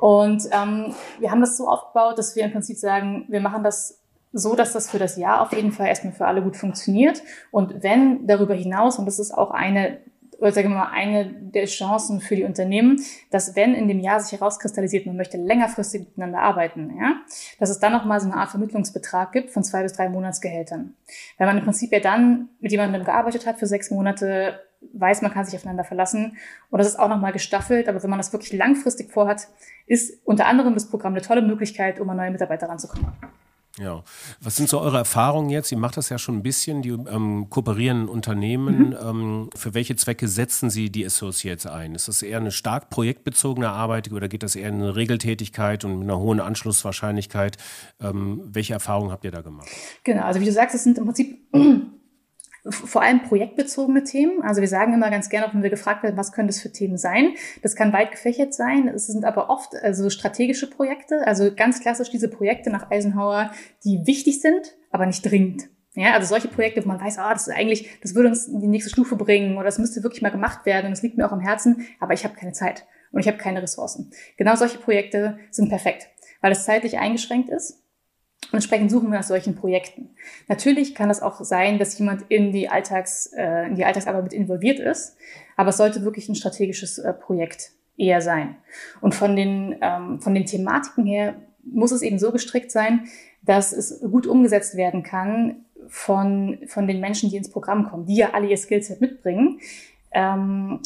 Und 0.00 0.44
ähm, 0.52 0.94
wir 1.18 1.30
haben 1.30 1.40
das 1.40 1.56
so 1.56 1.68
aufgebaut, 1.68 2.18
dass 2.18 2.36
wir 2.36 2.44
im 2.44 2.52
Prinzip 2.52 2.76
sagen, 2.76 3.26
wir 3.28 3.40
machen 3.40 3.64
das 3.64 4.00
so, 4.32 4.54
dass 4.54 4.72
das 4.72 4.90
für 4.90 4.98
das 4.98 5.16
Jahr 5.16 5.42
auf 5.42 5.52
jeden 5.52 5.72
Fall 5.72 5.88
erstmal 5.88 6.12
für 6.12 6.26
alle 6.26 6.42
gut 6.42 6.56
funktioniert. 6.56 7.22
Und 7.50 7.82
wenn 7.82 8.26
darüber 8.26 8.54
hinaus, 8.54 8.98
und 8.98 9.06
das 9.06 9.18
ist 9.18 9.32
auch 9.32 9.50
eine 9.50 9.98
oder 10.40 10.52
sagen 10.52 10.70
wir 10.70 10.76
mal, 10.76 10.90
eine 10.90 11.26
der 11.26 11.66
Chancen 11.66 12.20
für 12.20 12.34
die 12.34 12.44
Unternehmen, 12.44 13.00
dass 13.30 13.56
wenn 13.56 13.74
in 13.74 13.88
dem 13.88 14.00
Jahr 14.00 14.20
sich 14.20 14.38
herauskristallisiert, 14.38 15.06
man 15.06 15.16
möchte 15.16 15.36
längerfristig 15.36 16.00
miteinander 16.02 16.40
arbeiten, 16.40 16.96
ja, 16.98 17.16
dass 17.58 17.70
es 17.70 17.78
dann 17.78 17.92
nochmal 17.92 18.20
so 18.20 18.26
eine 18.26 18.36
Art 18.36 18.50
Vermittlungsbetrag 18.50 19.32
gibt 19.32 19.50
von 19.50 19.62
zwei 19.62 19.82
bis 19.82 19.92
drei 19.92 20.08
Monatsgehältern. 20.08 20.94
Wenn 21.36 21.46
man 21.46 21.58
im 21.58 21.64
Prinzip 21.64 21.92
ja 21.92 22.00
dann 22.00 22.48
mit 22.60 22.72
jemandem 22.72 23.04
gearbeitet 23.04 23.46
hat 23.46 23.58
für 23.58 23.66
sechs 23.66 23.90
Monate, 23.90 24.60
weiß, 24.92 25.22
man 25.22 25.32
kann 25.32 25.44
sich 25.44 25.54
aufeinander 25.54 25.84
verlassen. 25.84 26.36
Und 26.70 26.78
das 26.78 26.88
ist 26.88 26.98
auch 26.98 27.08
nochmal 27.08 27.32
gestaffelt. 27.32 27.88
Aber 27.88 28.02
wenn 28.02 28.10
man 28.10 28.18
das 28.18 28.32
wirklich 28.32 28.52
langfristig 28.52 29.10
vorhat, 29.12 29.48
ist 29.86 30.26
unter 30.26 30.46
anderem 30.46 30.74
das 30.74 30.88
Programm 30.88 31.12
eine 31.12 31.22
tolle 31.22 31.42
Möglichkeit, 31.42 32.00
um 32.00 32.08
an 32.08 32.16
neue 32.16 32.30
Mitarbeiter 32.30 32.68
ranzukommen. 32.68 33.12
Ja. 33.78 34.02
Was 34.40 34.56
sind 34.56 34.68
so 34.68 34.80
eure 34.80 34.98
Erfahrungen 34.98 35.48
jetzt? 35.50 35.70
Ihr 35.70 35.78
macht 35.78 35.96
das 35.96 36.08
ja 36.08 36.18
schon 36.18 36.36
ein 36.36 36.42
bisschen, 36.42 36.82
die 36.82 36.90
ähm, 36.90 37.48
kooperierenden 37.50 38.08
Unternehmen. 38.08 38.88
Mhm. 38.88 38.96
Ähm, 39.00 39.50
für 39.54 39.74
welche 39.74 39.96
Zwecke 39.96 40.28
setzen 40.28 40.70
Sie 40.70 40.90
die 40.90 41.06
Associates 41.06 41.66
ein? 41.66 41.94
Ist 41.94 42.08
das 42.08 42.22
eher 42.22 42.38
eine 42.38 42.50
stark 42.50 42.90
projektbezogene 42.90 43.68
Arbeit 43.68 44.10
oder 44.12 44.28
geht 44.28 44.42
das 44.42 44.56
eher 44.56 44.68
in 44.68 44.76
eine 44.76 44.96
Regeltätigkeit 44.96 45.84
und 45.84 46.00
mit 46.00 46.08
einer 46.08 46.18
hohen 46.18 46.40
Anschlusswahrscheinlichkeit? 46.40 47.58
Ähm, 48.00 48.42
welche 48.44 48.72
Erfahrungen 48.72 49.12
habt 49.12 49.24
ihr 49.24 49.30
da 49.30 49.40
gemacht? 49.40 49.68
Genau, 50.02 50.22
also 50.22 50.40
wie 50.40 50.46
du 50.46 50.52
sagst, 50.52 50.74
es 50.74 50.84
sind 50.84 50.98
im 50.98 51.04
Prinzip 51.04 51.38
vor 52.68 53.02
allem 53.02 53.22
projektbezogene 53.22 54.04
Themen. 54.04 54.42
Also 54.42 54.60
wir 54.60 54.68
sagen 54.68 54.92
immer 54.92 55.10
ganz 55.10 55.30
gerne, 55.30 55.52
wenn 55.52 55.62
wir 55.62 55.70
gefragt 55.70 56.02
werden, 56.02 56.16
was 56.16 56.32
können 56.32 56.48
das 56.48 56.60
für 56.60 56.70
Themen 56.70 56.98
sein? 56.98 57.34
Das 57.62 57.74
kann 57.74 57.92
weit 57.92 58.10
gefächert 58.10 58.52
sein. 58.52 58.88
Es 58.88 59.06
sind 59.06 59.24
aber 59.24 59.48
oft 59.48 59.74
also 59.74 60.10
strategische 60.10 60.68
Projekte, 60.68 61.26
also 61.26 61.54
ganz 61.54 61.80
klassisch 61.80 62.10
diese 62.10 62.28
Projekte 62.28 62.70
nach 62.70 62.90
Eisenhower, 62.90 63.50
die 63.84 64.06
wichtig 64.06 64.40
sind, 64.40 64.76
aber 64.90 65.06
nicht 65.06 65.22
dringend. 65.22 65.68
Ja, 65.94 66.12
also 66.12 66.28
solche 66.28 66.48
Projekte, 66.48 66.84
wo 66.84 66.88
man 66.88 67.00
weiß, 67.00 67.18
ah, 67.18 67.32
das 67.32 67.48
ist 67.48 67.54
eigentlich, 67.54 67.98
das 68.00 68.14
würde 68.14 68.28
uns 68.28 68.46
in 68.46 68.60
die 68.60 68.68
nächste 68.68 68.90
Stufe 68.90 69.16
bringen 69.16 69.56
oder 69.56 69.64
das 69.64 69.78
müsste 69.78 70.02
wirklich 70.02 70.22
mal 70.22 70.30
gemacht 70.30 70.64
werden 70.64 70.86
und 70.86 70.92
das 70.92 71.02
liegt 71.02 71.16
mir 71.16 71.26
auch 71.26 71.32
am 71.32 71.40
Herzen, 71.40 71.86
aber 71.98 72.14
ich 72.14 72.24
habe 72.24 72.34
keine 72.34 72.52
Zeit 72.52 72.86
und 73.10 73.20
ich 73.20 73.26
habe 73.26 73.38
keine 73.38 73.60
Ressourcen. 73.60 74.10
Genau 74.36 74.54
solche 74.54 74.78
Projekte 74.78 75.38
sind 75.50 75.68
perfekt, 75.68 76.08
weil 76.42 76.52
es 76.52 76.64
zeitlich 76.64 76.98
eingeschränkt 76.98 77.48
ist 77.48 77.79
und 78.50 78.56
entsprechend 78.56 78.90
suchen 78.90 79.10
wir 79.10 79.18
nach 79.18 79.24
solchen 79.24 79.54
Projekten. 79.54 80.10
Natürlich 80.48 80.94
kann 80.94 81.10
es 81.10 81.22
auch 81.22 81.42
sein, 81.44 81.78
dass 81.78 81.98
jemand 81.98 82.24
in 82.28 82.52
die, 82.52 82.68
Alltags, 82.68 83.32
äh, 83.36 83.66
in 83.66 83.76
die 83.76 83.84
Alltagsarbeit 83.84 84.24
mit 84.24 84.32
involviert 84.32 84.80
ist, 84.80 85.16
aber 85.56 85.70
es 85.70 85.76
sollte 85.76 86.04
wirklich 86.04 86.28
ein 86.28 86.34
strategisches 86.34 86.98
äh, 86.98 87.12
Projekt 87.12 87.70
eher 87.96 88.20
sein. 88.20 88.56
Und 89.00 89.14
von 89.14 89.36
den, 89.36 89.76
ähm, 89.80 90.20
von 90.20 90.34
den 90.34 90.46
Thematiken 90.46 91.06
her 91.06 91.36
muss 91.62 91.92
es 91.92 92.02
eben 92.02 92.18
so 92.18 92.32
gestrickt 92.32 92.70
sein, 92.70 93.04
dass 93.42 93.72
es 93.72 94.00
gut 94.00 94.26
umgesetzt 94.26 94.76
werden 94.76 95.02
kann 95.02 95.64
von, 95.88 96.58
von 96.66 96.86
den 96.86 97.00
Menschen, 97.00 97.30
die 97.30 97.36
ins 97.36 97.50
Programm 97.50 97.88
kommen, 97.88 98.06
die 98.06 98.16
ja 98.16 98.30
alle 98.32 98.48
ihr 98.48 98.56
Skillset 98.56 99.00
mitbringen. 99.00 99.60
Ähm, 100.12 100.80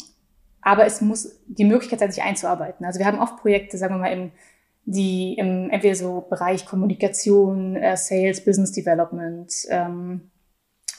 aber 0.61 0.85
es 0.85 1.01
muss 1.01 1.39
die 1.47 1.65
Möglichkeit 1.65 1.99
sein, 1.99 2.11
sich 2.11 2.23
einzuarbeiten. 2.23 2.85
Also 2.85 2.99
wir 2.99 3.05
haben 3.05 3.19
oft 3.19 3.37
Projekte, 3.37 3.77
sagen 3.77 3.95
wir 3.95 3.99
mal, 3.99 4.13
im 4.13 4.31
die 4.85 5.33
im 5.33 5.69
entweder 5.71 5.95
so 5.95 6.25
Bereich 6.29 6.65
Kommunikation, 6.65 7.75
äh, 7.75 7.97
Sales, 7.97 8.43
Business 8.45 8.71
Development, 8.71 9.51
ähm, 9.69 10.31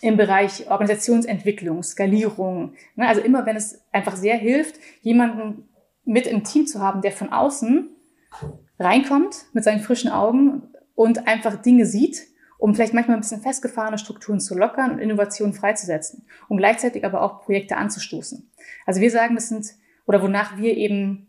im 0.01 0.16
Bereich 0.16 0.70
Organisationsentwicklung, 0.70 1.83
Skalierung. 1.83 2.75
Ne? 2.96 3.09
Also 3.09 3.22
immer, 3.22 3.46
wenn 3.46 3.57
es 3.57 3.81
einfach 3.92 4.16
sehr 4.16 4.37
hilft, 4.37 4.77
jemanden 5.01 5.68
mit 6.05 6.27
im 6.27 6.44
Team 6.44 6.66
zu 6.66 6.81
haben, 6.81 7.01
der 7.01 7.12
von 7.12 7.33
außen 7.33 7.88
reinkommt 8.79 9.46
mit 9.53 9.64
seinen 9.64 9.81
frischen 9.81 10.11
Augen 10.11 10.62
und 10.94 11.27
einfach 11.27 11.57
Dinge 11.57 11.87
sieht, 11.87 12.27
um 12.59 12.75
vielleicht 12.75 12.94
manchmal 12.94 13.16
ein 13.16 13.20
bisschen 13.20 13.40
festgefahrene 13.40 13.99
Strukturen 13.99 14.40
zu 14.40 14.57
lockern 14.57 14.92
und 14.92 14.99
Innovationen 14.99 15.55
freizusetzen 15.55 16.27
und 16.49 16.59
gleichzeitig 16.59 17.05
aber 17.05 17.22
auch 17.22 17.42
Projekte 17.42 17.77
anzustoßen. 17.77 18.51
Also 18.85 19.01
wir 19.01 19.11
sagen, 19.11 19.35
das 19.35 19.49
sind, 19.49 19.66
oder 20.07 20.22
wonach 20.22 20.57
wir 20.59 20.77
eben 20.77 21.29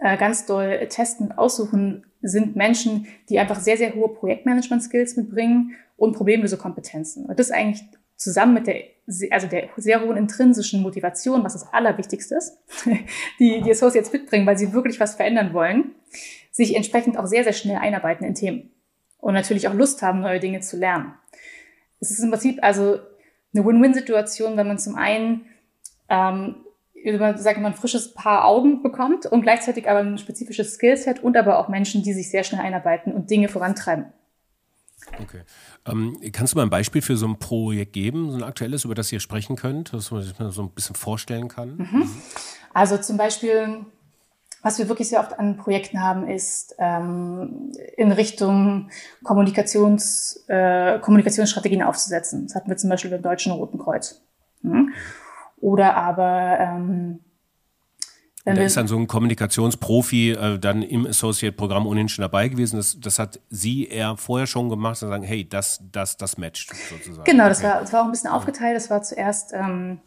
äh, 0.00 0.16
ganz 0.16 0.46
doll 0.46 0.86
testen 0.88 1.28
und 1.28 1.38
aussuchen, 1.38 2.04
sind 2.22 2.56
Menschen, 2.56 3.06
die 3.28 3.38
einfach 3.38 3.58
sehr, 3.60 3.76
sehr 3.76 3.94
hohe 3.94 4.08
Projektmanagement-Skills 4.08 5.16
mitbringen 5.16 5.74
und 5.96 6.16
Problemlösekompetenzen. 6.16 7.26
Und 7.26 7.38
das 7.38 7.50
eigentlich 7.50 7.84
zusammen 8.16 8.54
mit 8.54 8.66
der, 8.66 8.82
also 9.30 9.46
der 9.46 9.68
sehr 9.76 10.02
hohen 10.02 10.16
intrinsischen 10.16 10.82
Motivation, 10.82 11.44
was 11.44 11.52
das 11.52 11.72
Allerwichtigste 11.72 12.34
ist, 12.34 12.58
die 13.38 13.60
die 13.60 13.70
Associates 13.70 14.12
mitbringen, 14.12 14.46
weil 14.46 14.58
sie 14.58 14.72
wirklich 14.72 14.98
was 15.00 15.14
verändern 15.14 15.52
wollen, 15.52 15.94
sich 16.50 16.74
entsprechend 16.74 17.18
auch 17.18 17.26
sehr, 17.26 17.44
sehr 17.44 17.52
schnell 17.52 17.76
einarbeiten 17.76 18.26
in 18.26 18.34
Themen 18.34 18.70
und 19.18 19.34
natürlich 19.34 19.68
auch 19.68 19.74
Lust 19.74 20.02
haben, 20.02 20.20
neue 20.20 20.40
Dinge 20.40 20.60
zu 20.60 20.76
lernen. 20.76 21.14
Es 22.00 22.10
ist 22.10 22.20
im 22.20 22.30
Prinzip 22.30 22.58
also 22.62 22.98
eine 23.54 23.64
Win-Win-Situation, 23.64 24.56
wenn 24.56 24.68
man 24.68 24.78
zum 24.78 24.96
einen 24.96 25.46
ähm, 26.08 26.56
sage 27.36 27.60
mal, 27.60 27.68
ein 27.68 27.74
frisches 27.74 28.14
Paar 28.14 28.44
Augen 28.44 28.82
bekommt 28.82 29.26
und 29.26 29.42
gleichzeitig 29.42 29.88
aber 29.88 30.00
ein 30.00 30.18
spezifisches 30.18 30.74
Skillset 30.74 31.22
und 31.22 31.36
aber 31.36 31.58
auch 31.58 31.68
Menschen, 31.68 32.02
die 32.02 32.12
sich 32.12 32.30
sehr 32.30 32.44
schnell 32.44 32.60
einarbeiten 32.60 33.12
und 33.12 33.30
Dinge 33.30 33.48
vorantreiben. 33.48 34.06
Okay. 35.22 35.42
Ähm, 35.86 36.18
kannst 36.32 36.52
du 36.52 36.56
mal 36.58 36.64
ein 36.64 36.70
Beispiel 36.70 37.02
für 37.02 37.16
so 37.16 37.26
ein 37.26 37.38
Projekt 37.38 37.92
geben, 37.92 38.30
so 38.30 38.38
ein 38.38 38.42
aktuelles, 38.42 38.84
über 38.84 38.94
das 38.94 39.12
ihr 39.12 39.20
sprechen 39.20 39.56
könnt, 39.56 39.92
dass 39.92 40.10
man 40.10 40.22
sich 40.22 40.38
mal 40.38 40.50
so 40.50 40.62
ein 40.62 40.70
bisschen 40.70 40.96
vorstellen 40.96 41.48
kann? 41.48 41.76
Mhm. 41.76 42.10
Also 42.74 42.96
zum 42.98 43.16
Beispiel, 43.16 43.86
was 44.62 44.78
wir 44.78 44.88
wirklich 44.88 45.08
sehr 45.08 45.20
oft 45.20 45.38
an 45.38 45.56
Projekten 45.56 46.02
haben, 46.02 46.28
ist 46.28 46.74
ähm, 46.78 47.72
in 47.96 48.10
Richtung 48.10 48.90
Kommunikations, 49.22 50.44
äh, 50.48 50.98
Kommunikationsstrategien 50.98 51.82
aufzusetzen. 51.82 52.46
Das 52.46 52.56
hatten 52.56 52.68
wir 52.68 52.76
zum 52.76 52.90
Beispiel 52.90 53.10
beim 53.10 53.22
Deutschen 53.22 53.52
Roten 53.52 53.78
Kreuz. 53.78 54.20
Mhm. 54.62 54.92
Oder 55.58 55.96
aber 55.96 56.58
ähm, 56.60 57.20
da 58.54 58.62
ist 58.62 58.76
dann 58.76 58.86
so 58.86 58.96
ein 58.96 59.08
Kommunikationsprofi 59.08 60.30
äh, 60.30 60.58
dann 60.58 60.82
im 60.82 61.04
Associate-Programm 61.06 61.84
ohnehin 61.86 62.08
schon 62.08 62.22
dabei 62.22 62.46
gewesen. 62.46 62.76
Das, 62.76 62.98
das 63.00 63.18
hat 63.18 63.40
sie 63.50 63.88
eher 63.88 64.16
vorher 64.16 64.46
schon 64.46 64.68
gemacht 64.68 65.02
und 65.02 65.08
sagen, 65.08 65.24
hey, 65.24 65.48
das, 65.48 65.82
das, 65.90 66.16
das 66.16 66.38
matcht 66.38 66.72
sozusagen. 66.88 67.24
Genau, 67.24 67.48
das, 67.48 67.62
war, 67.64 67.80
das 67.80 67.92
war 67.92 68.02
auch 68.02 68.04
ein 68.04 68.12
bisschen 68.12 68.30
aufgeteilt. 68.30 68.76
Das 68.76 68.88
war 68.88 69.02
zuerst, 69.02 69.52
ähm, 69.52 69.98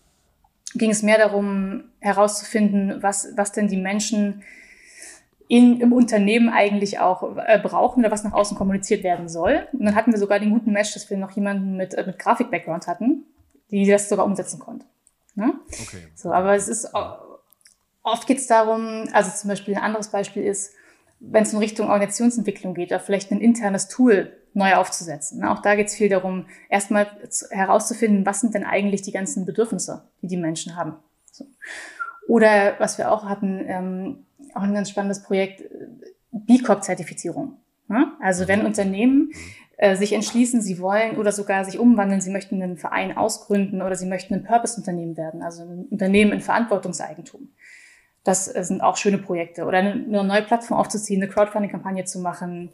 ging 0.74 0.90
es 0.90 1.04
mehr 1.04 1.18
darum 1.18 1.84
herauszufinden, 2.00 3.04
was, 3.04 3.28
was 3.36 3.52
denn 3.52 3.68
die 3.68 3.78
Menschen 3.78 4.42
in, 5.50 5.82
im 5.82 5.92
Unternehmen 5.92 6.48
eigentlich 6.48 7.00
auch 7.00 7.36
äh, 7.36 7.60
brauchen 7.60 8.02
oder 8.02 8.12
was 8.12 8.24
nach 8.24 8.34
außen 8.34 8.56
kommuniziert 8.56 9.04
werden 9.04 9.28
soll. 9.28 9.68
Und 9.74 9.84
dann 9.84 9.96
hatten 9.96 10.14
wir 10.14 10.20
sogar 10.20 10.40
den 10.40 10.52
guten 10.52 10.72
Match, 10.72 10.94
dass 10.94 11.10
wir 11.10 11.18
noch 11.18 11.32
jemanden 11.32 11.76
mit, 11.76 11.94
äh, 11.94 12.06
mit 12.06 12.18
Grafik-Background 12.20 12.88
hatten, 12.88 13.26
die 13.70 13.86
das 13.86 14.08
sogar 14.08 14.26
umsetzen 14.26 14.60
konnte. 14.60 14.86
Ne? 15.40 15.54
Okay. 15.72 16.08
So, 16.16 16.34
aber 16.34 16.54
es 16.56 16.68
ist 16.68 16.94
oft 18.04 18.28
geht 18.28 18.40
es 18.40 18.48
darum, 18.48 19.08
also 19.14 19.32
zum 19.32 19.50
Beispiel 19.50 19.76
ein 19.76 19.82
anderes 19.82 20.10
Beispiel 20.10 20.44
ist, 20.44 20.74
wenn 21.22 21.44
es 21.44 21.54
in 21.54 21.60
Richtung 21.60 21.90
Organisationsentwicklung 21.90 22.74
geht, 22.74 22.92
oder 22.92 23.00
vielleicht 23.00 23.32
ein 23.32 23.40
internes 23.40 23.88
Tool 23.88 24.34
neu 24.54 24.76
aufzusetzen. 24.76 25.40
Ne? 25.40 25.52
Auch 25.52 25.62
da 25.62 25.76
geht 25.76 25.88
es 25.88 25.96
viel 25.96 26.10
darum, 26.10 26.46
erstmal 26.70 27.08
herauszufinden, 27.52 28.26
was 28.26 28.42
sind 28.42 28.54
denn 28.54 28.66
eigentlich 28.66 29.02
die 29.02 29.12
ganzen 29.12 29.46
Bedürfnisse, 29.46 30.10
die 30.22 30.28
die 30.28 30.38
Menschen 30.38 30.76
haben. 30.76 30.96
So. 31.32 31.46
Oder 32.28 32.76
was 32.80 32.98
wir 32.98 33.12
auch 33.12 33.26
hatten, 33.26 33.64
ähm, 33.66 34.26
auch 34.54 34.64
ein 34.64 34.74
ganz 34.74 34.90
spannendes 34.90 35.24
Projekt, 35.24 35.62
äh, 35.62 35.88
B 36.32 36.60
Corp-Zertifizierung. 36.60 37.58
Ne? 37.88 38.12
Also 38.22 38.48
wenn 38.48 38.62
mhm. 38.62 38.66
Unternehmen 38.66 39.18
mhm. 39.18 39.34
Äh, 39.82 39.96
sich 39.96 40.12
entschließen, 40.12 40.62
sie 40.62 40.80
wollen 40.80 41.16
oder 41.16 41.32
sogar 41.32 41.64
sich 41.64 41.80
umwandeln, 41.80 42.20
sie 42.20 42.32
möchten 42.32 42.62
einen 42.62 42.76
Verein 42.76 43.16
ausgründen 43.16 43.82
oder 43.82 43.96
sie 43.96 44.08
möchten 44.08 44.34
ein 44.34 44.44
Purpose-Unternehmen 44.44 45.16
werden, 45.16 45.42
also 45.42 45.64
ein 45.64 45.86
Unternehmen 45.90 46.34
in 46.34 46.42
Verantwortungseigentum. 46.42 47.54
Das 48.26 48.44
sind 48.44 48.82
auch 48.82 48.98
schöne 48.98 49.20
Projekte. 49.20 49.64
Oder 49.64 49.78
eine, 49.78 49.92
eine 49.94 50.26
neue 50.26 50.42
Plattform 50.42 50.78
aufzuziehen, 50.78 51.24
eine 51.24 51.32
Crowdfunding-Kampagne 51.32 52.04
zu 52.04 52.20
machen, 52.20 52.72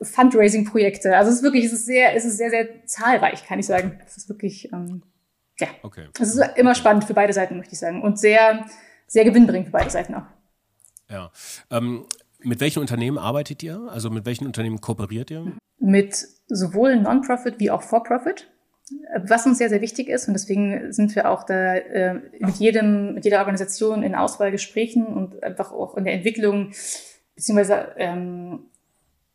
Fundraising-Projekte. 0.00 1.16
Also 1.16 1.32
es 1.32 1.38
ist 1.38 1.42
wirklich, 1.42 1.64
es 1.64 1.72
ist 1.72 1.86
sehr, 1.86 2.14
es 2.14 2.24
ist 2.24 2.36
sehr, 2.36 2.50
sehr 2.50 2.86
zahlreich, 2.86 3.44
kann 3.44 3.58
ich 3.58 3.66
sagen. 3.66 3.98
Es 4.06 4.16
ist 4.16 4.28
wirklich, 4.28 4.72
ähm, 4.72 5.02
ja. 5.58 5.66
Okay. 5.82 6.06
Es 6.20 6.32
ist 6.32 6.40
immer 6.54 6.76
spannend 6.76 7.06
für 7.06 7.14
beide 7.14 7.32
Seiten, 7.32 7.56
möchte 7.56 7.72
ich 7.72 7.80
sagen. 7.80 8.02
Und 8.02 8.20
sehr, 8.20 8.64
sehr 9.08 9.24
gewinnbringend 9.24 9.66
für 9.66 9.72
beide 9.72 9.90
Seiten 9.90 10.14
auch. 10.14 10.26
Ja. 11.10 11.32
Ähm, 11.72 12.06
mit 12.46 12.60
welchen 12.60 12.78
Unternehmen 12.78 13.18
arbeitet 13.18 13.62
ihr? 13.62 13.88
Also 13.90 14.08
mit 14.08 14.24
welchen 14.24 14.46
Unternehmen 14.46 14.80
kooperiert 14.80 15.30
ihr? 15.30 15.52
Mit 15.78 16.14
sowohl 16.46 16.96
Non-Profit 16.96 17.58
wie 17.58 17.70
auch 17.70 17.82
For-Profit. 17.82 18.48
Was 19.24 19.46
uns 19.46 19.58
sehr, 19.58 19.68
sehr 19.68 19.80
wichtig 19.80 20.08
ist, 20.08 20.28
und 20.28 20.34
deswegen 20.34 20.92
sind 20.92 21.16
wir 21.16 21.28
auch 21.28 21.42
da 21.42 21.74
äh, 21.74 22.20
mit 22.38 22.54
jedem, 22.56 23.14
mit 23.14 23.24
jeder 23.24 23.40
Organisation 23.40 24.04
in 24.04 24.14
Auswahlgesprächen 24.14 25.06
und 25.06 25.42
einfach 25.42 25.72
auch 25.72 25.96
in 25.96 26.04
der 26.04 26.14
Entwicklung, 26.14 26.70
beziehungsweise 27.34 27.88
ähm, 27.96 28.66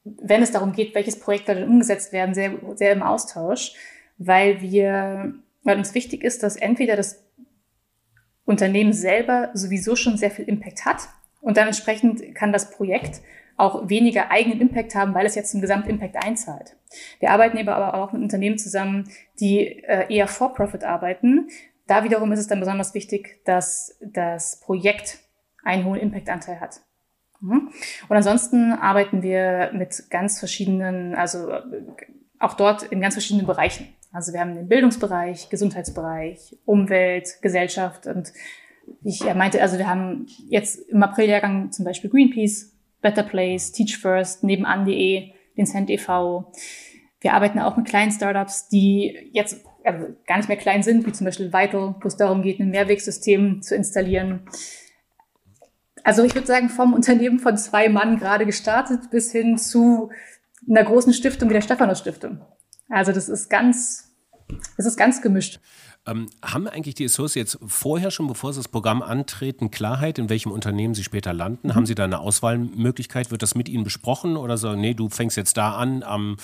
wenn 0.03 0.41
es 0.41 0.51
darum 0.51 0.71
geht, 0.71 0.95
welches 0.95 1.19
Projekt 1.19 1.49
da 1.49 1.63
umgesetzt 1.65 2.13
werden, 2.13 2.33
sehr, 2.33 2.53
sehr 2.75 2.93
im 2.93 3.03
Austausch, 3.03 3.73
weil 4.17 4.61
wir, 4.61 5.33
weil 5.63 5.77
uns 5.77 5.93
wichtig 5.93 6.23
ist, 6.23 6.43
dass 6.43 6.55
entweder 6.55 6.95
das 6.95 7.21
Unternehmen 8.45 8.93
selber 8.93 9.51
sowieso 9.53 9.97
schon 9.97 10.15
sehr 10.17 10.31
viel 10.31 10.45
Impact 10.45 10.85
hat 10.85 11.09
und 11.41 11.57
dann 11.57 11.67
entsprechend 11.67 12.35
kann 12.35 12.53
das 12.53 12.71
Projekt 12.71 13.21
auch 13.57 13.89
weniger 13.89 14.31
eigenen 14.31 14.61
Impact 14.61 14.95
haben, 14.95 15.13
weil 15.13 15.25
es 15.25 15.35
jetzt 15.35 15.51
zum 15.51 15.61
Gesamtimpact 15.61 16.15
einzahlt. 16.23 16.75
Wir 17.19 17.29
arbeiten 17.29 17.57
aber 17.67 17.93
auch 17.93 18.11
mit 18.11 18.21
Unternehmen 18.21 18.57
zusammen, 18.57 19.09
die 19.39 19.83
äh, 19.83 20.11
eher 20.13 20.27
for-profit 20.27 20.83
arbeiten. 20.83 21.49
Da 21.85 22.03
wiederum 22.03 22.31
ist 22.31 22.39
es 22.39 22.47
dann 22.47 22.59
besonders 22.59 22.93
wichtig, 22.93 23.41
dass 23.45 23.97
das 24.01 24.59
Projekt 24.61 25.19
einen 25.63 25.85
hohen 25.85 25.99
Impact-Anteil 25.99 26.59
hat. 26.59 26.81
Mhm. 27.39 27.69
Und 28.07 28.15
ansonsten 28.15 28.73
arbeiten 28.73 29.21
wir 29.21 29.71
mit 29.73 30.09
ganz 30.09 30.39
verschiedenen, 30.39 31.15
also 31.15 31.49
äh, 31.51 31.61
auch 32.39 32.53
dort 32.53 32.83
in 32.83 33.01
ganz 33.01 33.15
verschiedenen 33.15 33.45
Bereichen. 33.45 33.87
Also 34.11 34.33
wir 34.33 34.39
haben 34.39 34.55
den 34.55 34.67
Bildungsbereich, 34.67 35.49
Gesundheitsbereich, 35.49 36.57
Umwelt, 36.65 37.41
Gesellschaft 37.41 38.07
und 38.07 38.33
ich 39.03 39.21
ja 39.21 39.33
meinte, 39.33 39.61
also 39.61 39.77
wir 39.77 39.87
haben 39.87 40.27
jetzt 40.49 40.89
im 40.89 41.01
Apriljahrgang 41.03 41.71
zum 41.71 41.85
Beispiel 41.85 42.09
Greenpeace, 42.09 42.73
Better 43.01 43.23
Place, 43.23 43.71
Teach 43.71 43.97
First, 43.97 44.43
nebenan.de, 44.43 45.31
den 45.57 45.65
Cent 45.65 45.89
e.V. 45.89 46.51
Wir 47.19 47.33
arbeiten 47.33 47.59
auch 47.59 47.77
mit 47.77 47.87
kleinen 47.87 48.11
Startups, 48.11 48.67
die 48.69 49.29
jetzt 49.31 49.65
also 49.83 50.07
gar 50.27 50.37
nicht 50.37 50.49
mehr 50.49 50.57
klein 50.57 50.83
sind, 50.83 51.05
wie 51.05 51.11
zum 51.11 51.25
Beispiel 51.25 51.51
Vital, 51.51 51.95
wo 51.99 52.07
es 52.07 52.17
darum 52.17 52.41
geht, 52.41 52.59
ein 52.59 52.69
Mehrwegsystem 52.69 53.61
zu 53.61 53.75
installieren. 53.75 54.47
Also 56.03 56.23
ich 56.23 56.33
würde 56.33 56.47
sagen, 56.47 56.69
vom 56.69 56.93
Unternehmen 56.93 57.39
von 57.39 57.57
zwei 57.57 57.89
Mann 57.89 58.17
gerade 58.17 58.45
gestartet 58.45 59.09
bis 59.11 59.31
hin 59.31 59.57
zu 59.57 60.09
einer 60.69 60.83
großen 60.83 61.13
Stiftung 61.13 61.49
wie 61.49 61.53
der 61.53 61.61
Stephanus 61.61 61.99
Stiftung. 61.99 62.41
Also 62.89 63.11
das 63.11 63.29
ist 63.29 63.49
ganz, 63.49 64.15
das 64.77 64.85
ist 64.85 64.97
ganz 64.97 65.21
gemischt. 65.21 65.59
Ähm, 66.07 66.29
haben 66.43 66.67
eigentlich 66.67 66.95
die 66.95 67.05
Associates 67.05 67.59
vorher 67.67 68.09
schon, 68.09 68.27
bevor 68.27 68.53
sie 68.53 68.59
das 68.59 68.67
Programm 68.67 69.03
antreten, 69.03 69.69
Klarheit, 69.69 70.17
in 70.17 70.29
welchem 70.29 70.51
Unternehmen 70.51 70.95
sie 70.95 71.03
später 71.03 71.31
landen? 71.31 71.67
Mhm. 71.67 71.75
Haben 71.75 71.85
sie 71.85 71.93
da 71.93 72.05
eine 72.05 72.19
Auswahlmöglichkeit? 72.19 73.29
Wird 73.29 73.43
das 73.43 73.53
mit 73.53 73.69
ihnen 73.69 73.83
besprochen 73.83 74.35
oder 74.35 74.57
so, 74.57 74.73
nee, 74.73 74.95
du 74.95 75.09
fängst 75.09 75.37
jetzt 75.37 75.57
da 75.57 75.75
an, 75.75 76.01
am, 76.01 76.37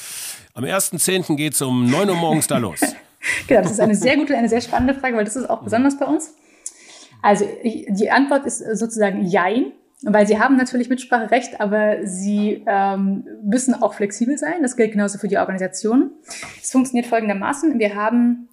am 0.54 0.64
1.10. 0.64 1.36
geht 1.36 1.54
es 1.54 1.62
um 1.64 1.90
9 1.90 2.08
Uhr 2.10 2.16
morgens 2.16 2.46
da 2.46 2.60
los? 2.60 2.82
genau, 3.48 3.64
das 3.64 3.72
ist 3.72 3.80
eine 3.80 3.96
sehr 3.96 4.18
gute, 4.18 4.38
eine 4.38 4.48
sehr 4.48 4.62
spannende 4.62 4.94
Frage, 4.94 5.18
weil 5.18 5.26
das 5.26 5.36
ist 5.36 5.50
auch 5.50 5.64
besonders 5.64 5.98
bei 5.98 6.06
uns. 6.06 6.36
Also 7.24 7.46
die 7.64 8.12
Antwort 8.12 8.46
ist 8.46 8.60
sozusagen 8.78 9.26
Jein. 9.26 9.72
Weil 10.04 10.28
sie 10.28 10.40
haben 10.40 10.58
natürlich 10.58 10.90
Mitspracherecht, 10.90 11.60
aber 11.60 12.06
sie 12.06 12.64
ähm, 12.68 13.26
müssen 13.44 13.74
auch 13.74 13.96
flexibel 13.96 14.38
sein. 14.38 14.62
Das 14.62 14.76
gilt 14.76 14.92
genauso 14.92 15.18
für 15.18 15.28
die 15.28 15.40
Organisation. 15.40 16.12
Es 16.62 16.72
funktioniert 16.72 17.08
folgendermaßen. 17.08 17.80
Wir 17.80 17.96
haben 17.96 18.48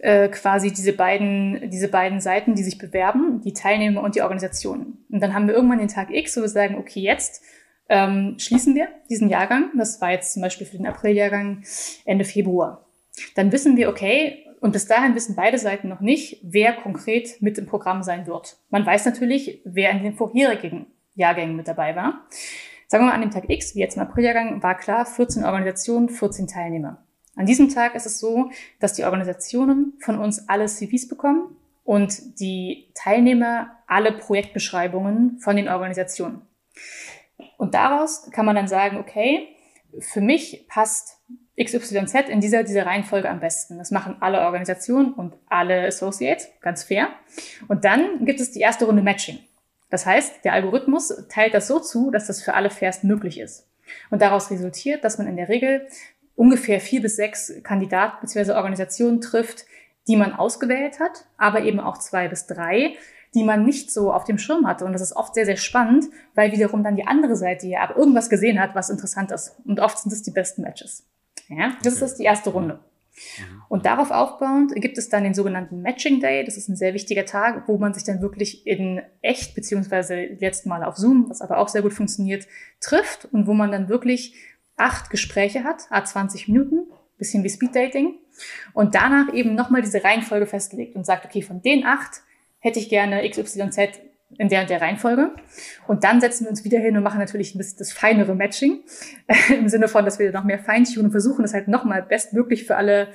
äh, 0.00 0.28
quasi 0.28 0.72
diese 0.72 0.92
beiden, 0.92 1.70
diese 1.70 1.88
beiden 1.88 2.20
Seiten, 2.20 2.54
die 2.54 2.62
sich 2.62 2.78
bewerben, 2.78 3.42
die 3.42 3.52
Teilnehmer 3.52 4.02
und 4.02 4.14
die 4.14 4.22
Organisationen. 4.22 5.04
Und 5.10 5.20
dann 5.20 5.34
haben 5.34 5.46
wir 5.46 5.54
irgendwann 5.54 5.78
den 5.78 5.88
Tag 5.88 6.10
X, 6.10 6.36
wo 6.36 6.40
wir 6.40 6.48
sagen, 6.48 6.76
okay, 6.76 7.00
jetzt 7.00 7.42
ähm, 7.90 8.36
schließen 8.38 8.74
wir 8.74 8.88
diesen 9.10 9.28
Jahrgang. 9.28 9.70
Das 9.76 10.00
war 10.00 10.10
jetzt 10.10 10.32
zum 10.32 10.42
Beispiel 10.42 10.66
für 10.66 10.76
den 10.76 10.86
Apriljahrgang 10.86 11.64
Ende 12.04 12.24
Februar. 12.24 12.86
Dann 13.34 13.52
wissen 13.52 13.76
wir, 13.76 13.88
okay, 13.90 14.46
und 14.60 14.72
bis 14.72 14.86
dahin 14.86 15.14
wissen 15.14 15.36
beide 15.36 15.58
Seiten 15.58 15.88
noch 15.88 16.00
nicht, 16.00 16.40
wer 16.42 16.72
konkret 16.72 17.42
mit 17.42 17.58
im 17.58 17.66
Programm 17.66 18.02
sein 18.02 18.26
wird. 18.26 18.56
Man 18.70 18.86
weiß 18.86 19.06
natürlich, 19.06 19.60
wer 19.64 19.90
in 19.90 20.02
den 20.02 20.14
vorherigen 20.14 20.86
Jahrgängen 21.14 21.56
mit 21.56 21.68
dabei 21.68 21.96
war. 21.96 22.26
Sagen 22.86 23.04
wir 23.04 23.08
mal, 23.08 23.14
an 23.14 23.20
dem 23.20 23.30
Tag 23.30 23.48
X, 23.48 23.74
wie 23.74 23.80
jetzt 23.80 23.96
im 23.96 24.02
Apriljahrgang, 24.02 24.62
war 24.62 24.76
klar, 24.76 25.06
14 25.06 25.44
Organisationen, 25.44 26.08
14 26.08 26.46
Teilnehmer. 26.46 27.04
An 27.40 27.46
diesem 27.46 27.70
Tag 27.70 27.94
ist 27.94 28.04
es 28.04 28.20
so, 28.20 28.50
dass 28.80 28.92
die 28.92 29.04
Organisationen 29.04 29.94
von 30.00 30.18
uns 30.18 30.46
alle 30.50 30.66
CVs 30.66 31.08
bekommen 31.08 31.56
und 31.84 32.38
die 32.38 32.90
Teilnehmer 32.92 33.78
alle 33.86 34.12
Projektbeschreibungen 34.12 35.38
von 35.38 35.56
den 35.56 35.66
Organisationen. 35.66 36.42
Und 37.56 37.72
daraus 37.72 38.30
kann 38.30 38.44
man 38.44 38.56
dann 38.56 38.68
sagen, 38.68 38.98
okay, 38.98 39.48
für 40.00 40.20
mich 40.20 40.66
passt 40.68 41.16
XYZ 41.58 42.28
in 42.28 42.42
dieser, 42.42 42.62
dieser 42.62 42.84
Reihenfolge 42.84 43.30
am 43.30 43.40
besten. 43.40 43.78
Das 43.78 43.90
machen 43.90 44.18
alle 44.20 44.42
Organisationen 44.42 45.14
und 45.14 45.32
alle 45.46 45.86
Associates, 45.86 46.46
ganz 46.60 46.84
fair. 46.84 47.08
Und 47.68 47.86
dann 47.86 48.26
gibt 48.26 48.40
es 48.40 48.50
die 48.50 48.60
erste 48.60 48.84
Runde 48.84 49.00
Matching. 49.00 49.38
Das 49.88 50.04
heißt, 50.04 50.44
der 50.44 50.52
Algorithmus 50.52 51.26
teilt 51.30 51.54
das 51.54 51.68
so 51.68 51.80
zu, 51.80 52.10
dass 52.10 52.26
das 52.26 52.42
für 52.42 52.52
alle 52.52 52.68
fairst 52.68 53.02
möglich 53.02 53.40
ist. 53.40 53.66
Und 54.10 54.20
daraus 54.20 54.50
resultiert, 54.50 55.04
dass 55.04 55.16
man 55.16 55.26
in 55.26 55.36
der 55.36 55.48
Regel 55.48 55.88
ungefähr 56.40 56.80
vier 56.80 57.02
bis 57.02 57.16
sechs 57.16 57.52
Kandidaten 57.62 58.16
bzw. 58.22 58.52
Organisationen 58.52 59.20
trifft, 59.20 59.66
die 60.08 60.16
man 60.16 60.32
ausgewählt 60.32 60.98
hat, 60.98 61.26
aber 61.36 61.64
eben 61.64 61.80
auch 61.80 61.98
zwei 61.98 62.28
bis 62.28 62.46
drei, 62.46 62.94
die 63.34 63.44
man 63.44 63.66
nicht 63.66 63.92
so 63.92 64.10
auf 64.10 64.24
dem 64.24 64.38
Schirm 64.38 64.66
hatte. 64.66 64.86
Und 64.86 64.94
das 64.94 65.02
ist 65.02 65.14
oft 65.14 65.34
sehr, 65.34 65.44
sehr 65.44 65.58
spannend, 65.58 66.06
weil 66.34 66.50
wiederum 66.52 66.82
dann 66.82 66.96
die 66.96 67.06
andere 67.06 67.36
Seite 67.36 67.66
ja 67.66 67.82
aber 67.82 67.98
irgendwas 67.98 68.30
gesehen 68.30 68.58
hat, 68.58 68.74
was 68.74 68.88
interessant 68.88 69.30
ist. 69.32 69.54
Und 69.66 69.80
oft 69.80 69.98
sind 69.98 70.14
es 70.14 70.22
die 70.22 70.30
besten 70.30 70.62
Matches. 70.62 71.06
Ja, 71.48 71.72
das 71.82 71.96
okay. 71.96 72.04
ist 72.06 72.14
die 72.16 72.24
erste 72.24 72.48
Runde. 72.48 72.80
Mhm. 73.38 73.62
Und 73.68 73.84
darauf 73.84 74.10
aufbauend 74.10 74.74
gibt 74.76 74.96
es 74.96 75.10
dann 75.10 75.24
den 75.24 75.34
sogenannten 75.34 75.82
Matching 75.82 76.20
Day. 76.20 76.42
Das 76.42 76.56
ist 76.56 76.68
ein 76.68 76.76
sehr 76.76 76.94
wichtiger 76.94 77.26
Tag, 77.26 77.68
wo 77.68 77.76
man 77.76 77.92
sich 77.92 78.04
dann 78.04 78.22
wirklich 78.22 78.66
in 78.66 79.02
echt, 79.20 79.54
beziehungsweise 79.54 80.16
jetzt 80.16 80.64
Mal 80.64 80.82
auf 80.84 80.96
Zoom, 80.96 81.28
was 81.28 81.42
aber 81.42 81.58
auch 81.58 81.68
sehr 81.68 81.82
gut 81.82 81.92
funktioniert, 81.92 82.46
trifft 82.80 83.26
und 83.26 83.46
wo 83.46 83.52
man 83.52 83.70
dann 83.70 83.90
wirklich 83.90 84.34
acht 84.80 85.10
Gespräche 85.10 85.64
hat, 85.64 85.86
a 85.90 86.04
20 86.04 86.48
Minuten, 86.48 86.86
bisschen 87.18 87.44
wie 87.44 87.50
Speeddating, 87.50 88.14
und 88.72 88.94
danach 88.94 89.32
eben 89.34 89.54
nochmal 89.54 89.82
diese 89.82 90.02
Reihenfolge 90.02 90.46
festlegt 90.46 90.96
und 90.96 91.04
sagt, 91.04 91.24
okay, 91.24 91.42
von 91.42 91.62
den 91.62 91.84
acht 91.84 92.22
hätte 92.58 92.78
ich 92.78 92.88
gerne 92.88 93.28
XYZ 93.28 94.00
in 94.38 94.48
der 94.48 94.62
und 94.62 94.70
der 94.70 94.80
Reihenfolge. 94.80 95.34
Und 95.86 96.04
dann 96.04 96.20
setzen 96.20 96.44
wir 96.44 96.50
uns 96.50 96.64
wieder 96.64 96.78
hin 96.78 96.96
und 96.96 97.02
machen 97.02 97.18
natürlich 97.18 97.54
ein 97.54 97.58
bisschen 97.58 97.78
das 97.78 97.92
feinere 97.92 98.34
Matching, 98.34 98.80
im 99.48 99.68
Sinne 99.68 99.88
von, 99.88 100.04
dass 100.04 100.18
wir 100.18 100.32
noch 100.32 100.44
mehr 100.44 100.58
feintunen 100.58 101.06
und 101.06 101.10
versuchen, 101.10 101.42
das 101.42 101.52
halt 101.52 101.68
nochmal 101.68 102.02
bestmöglich 102.02 102.64
für 102.64 102.76
alle 102.76 103.08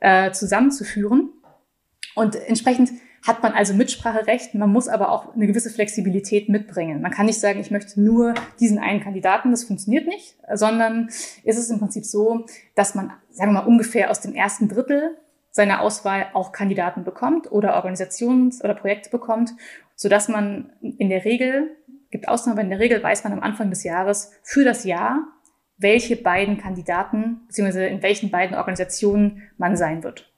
äh, 0.00 0.32
zusammenzuführen. 0.32 1.30
Und 2.14 2.36
entsprechend 2.36 2.90
hat 3.26 3.42
man 3.42 3.52
also 3.52 3.72
Mitspracherecht, 3.72 4.54
man 4.54 4.70
muss 4.70 4.86
aber 4.86 5.10
auch 5.10 5.34
eine 5.34 5.46
gewisse 5.46 5.70
Flexibilität 5.70 6.50
mitbringen. 6.50 7.00
Man 7.00 7.10
kann 7.10 7.24
nicht 7.24 7.40
sagen, 7.40 7.58
ich 7.58 7.70
möchte 7.70 8.00
nur 8.00 8.34
diesen 8.60 8.78
einen 8.78 9.00
Kandidaten, 9.00 9.50
das 9.50 9.64
funktioniert 9.64 10.06
nicht, 10.06 10.36
sondern 10.52 11.08
ist 11.42 11.56
es 11.56 11.70
im 11.70 11.78
Prinzip 11.78 12.04
so, 12.04 12.44
dass 12.74 12.94
man, 12.94 13.12
sagen 13.30 13.52
wir 13.52 13.62
mal, 13.62 13.66
ungefähr 13.66 14.10
aus 14.10 14.20
dem 14.20 14.34
ersten 14.34 14.68
Drittel 14.68 15.16
seiner 15.50 15.80
Auswahl 15.80 16.26
auch 16.34 16.52
Kandidaten 16.52 17.04
bekommt 17.04 17.50
oder 17.50 17.76
Organisations- 17.76 18.62
oder 18.62 18.74
Projekte 18.74 19.08
bekommt, 19.08 19.52
so 19.96 20.10
dass 20.10 20.28
man 20.28 20.72
in 20.80 21.08
der 21.08 21.24
Regel, 21.24 21.76
gibt 22.10 22.28
Ausnahmen, 22.28 22.58
aber 22.58 22.64
in 22.64 22.70
der 22.70 22.80
Regel 22.80 23.02
weiß 23.02 23.24
man 23.24 23.32
am 23.32 23.40
Anfang 23.40 23.70
des 23.70 23.84
Jahres 23.84 24.32
für 24.42 24.64
das 24.64 24.84
Jahr, 24.84 25.28
welche 25.78 26.16
beiden 26.16 26.58
Kandidaten 26.58 27.40
beziehungsweise 27.46 27.86
in 27.86 28.02
welchen 28.02 28.30
beiden 28.30 28.56
Organisationen 28.56 29.42
man 29.56 29.76
sein 29.76 30.02
wird. 30.02 30.33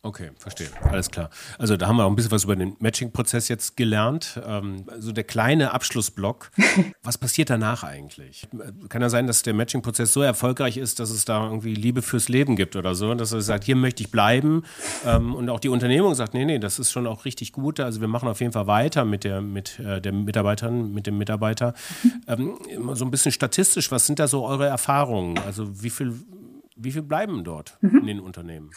Okay, 0.00 0.30
verstehe. 0.38 0.68
Alles 0.82 1.10
klar. 1.10 1.28
Also 1.58 1.76
da 1.76 1.88
haben 1.88 1.96
wir 1.96 2.04
auch 2.04 2.10
ein 2.10 2.14
bisschen 2.14 2.30
was 2.30 2.44
über 2.44 2.54
den 2.54 2.76
Matching-Prozess 2.78 3.48
jetzt 3.48 3.76
gelernt. 3.76 4.40
Ähm, 4.46 4.84
also 4.86 5.10
der 5.10 5.24
kleine 5.24 5.72
Abschlussblock. 5.72 6.52
was 7.02 7.18
passiert 7.18 7.50
danach 7.50 7.82
eigentlich? 7.82 8.46
Kann 8.88 9.02
ja 9.02 9.08
sein, 9.08 9.26
dass 9.26 9.42
der 9.42 9.54
Matching-Prozess 9.54 10.12
so 10.12 10.22
erfolgreich 10.22 10.76
ist, 10.76 11.00
dass 11.00 11.10
es 11.10 11.24
da 11.24 11.44
irgendwie 11.44 11.74
Liebe 11.74 12.02
fürs 12.02 12.28
Leben 12.28 12.54
gibt 12.54 12.76
oder 12.76 12.94
so. 12.94 13.12
Dass 13.14 13.32
er 13.32 13.42
sagt, 13.42 13.64
hier 13.64 13.74
möchte 13.74 14.04
ich 14.04 14.12
bleiben. 14.12 14.62
Ähm, 15.04 15.34
und 15.34 15.50
auch 15.50 15.58
die 15.58 15.68
Unternehmung 15.68 16.14
sagt, 16.14 16.32
nee, 16.32 16.44
nee, 16.44 16.60
das 16.60 16.78
ist 16.78 16.92
schon 16.92 17.08
auch 17.08 17.24
richtig 17.24 17.52
gut. 17.52 17.80
Also 17.80 18.00
wir 18.00 18.08
machen 18.08 18.28
auf 18.28 18.40
jeden 18.40 18.52
Fall 18.52 18.68
weiter 18.68 19.04
mit 19.04 19.24
der, 19.24 19.40
mit 19.40 19.80
äh, 19.80 20.00
der 20.00 20.12
Mitarbeiterin, 20.12 20.92
mit 20.94 21.08
dem 21.08 21.18
Mitarbeiter. 21.18 21.74
ähm, 22.28 22.56
so 22.92 23.04
ein 23.04 23.10
bisschen 23.10 23.32
statistisch, 23.32 23.90
was 23.90 24.06
sind 24.06 24.20
da 24.20 24.28
so 24.28 24.46
eure 24.46 24.66
Erfahrungen? 24.66 25.38
Also 25.38 25.82
wie 25.82 25.90
viel 25.90 26.14
wie 26.78 26.92
viel 26.92 27.02
bleiben 27.02 27.44
dort 27.44 27.76
mhm. 27.80 27.98
in 27.98 28.06
den 28.06 28.20
Unternehmen? 28.20 28.70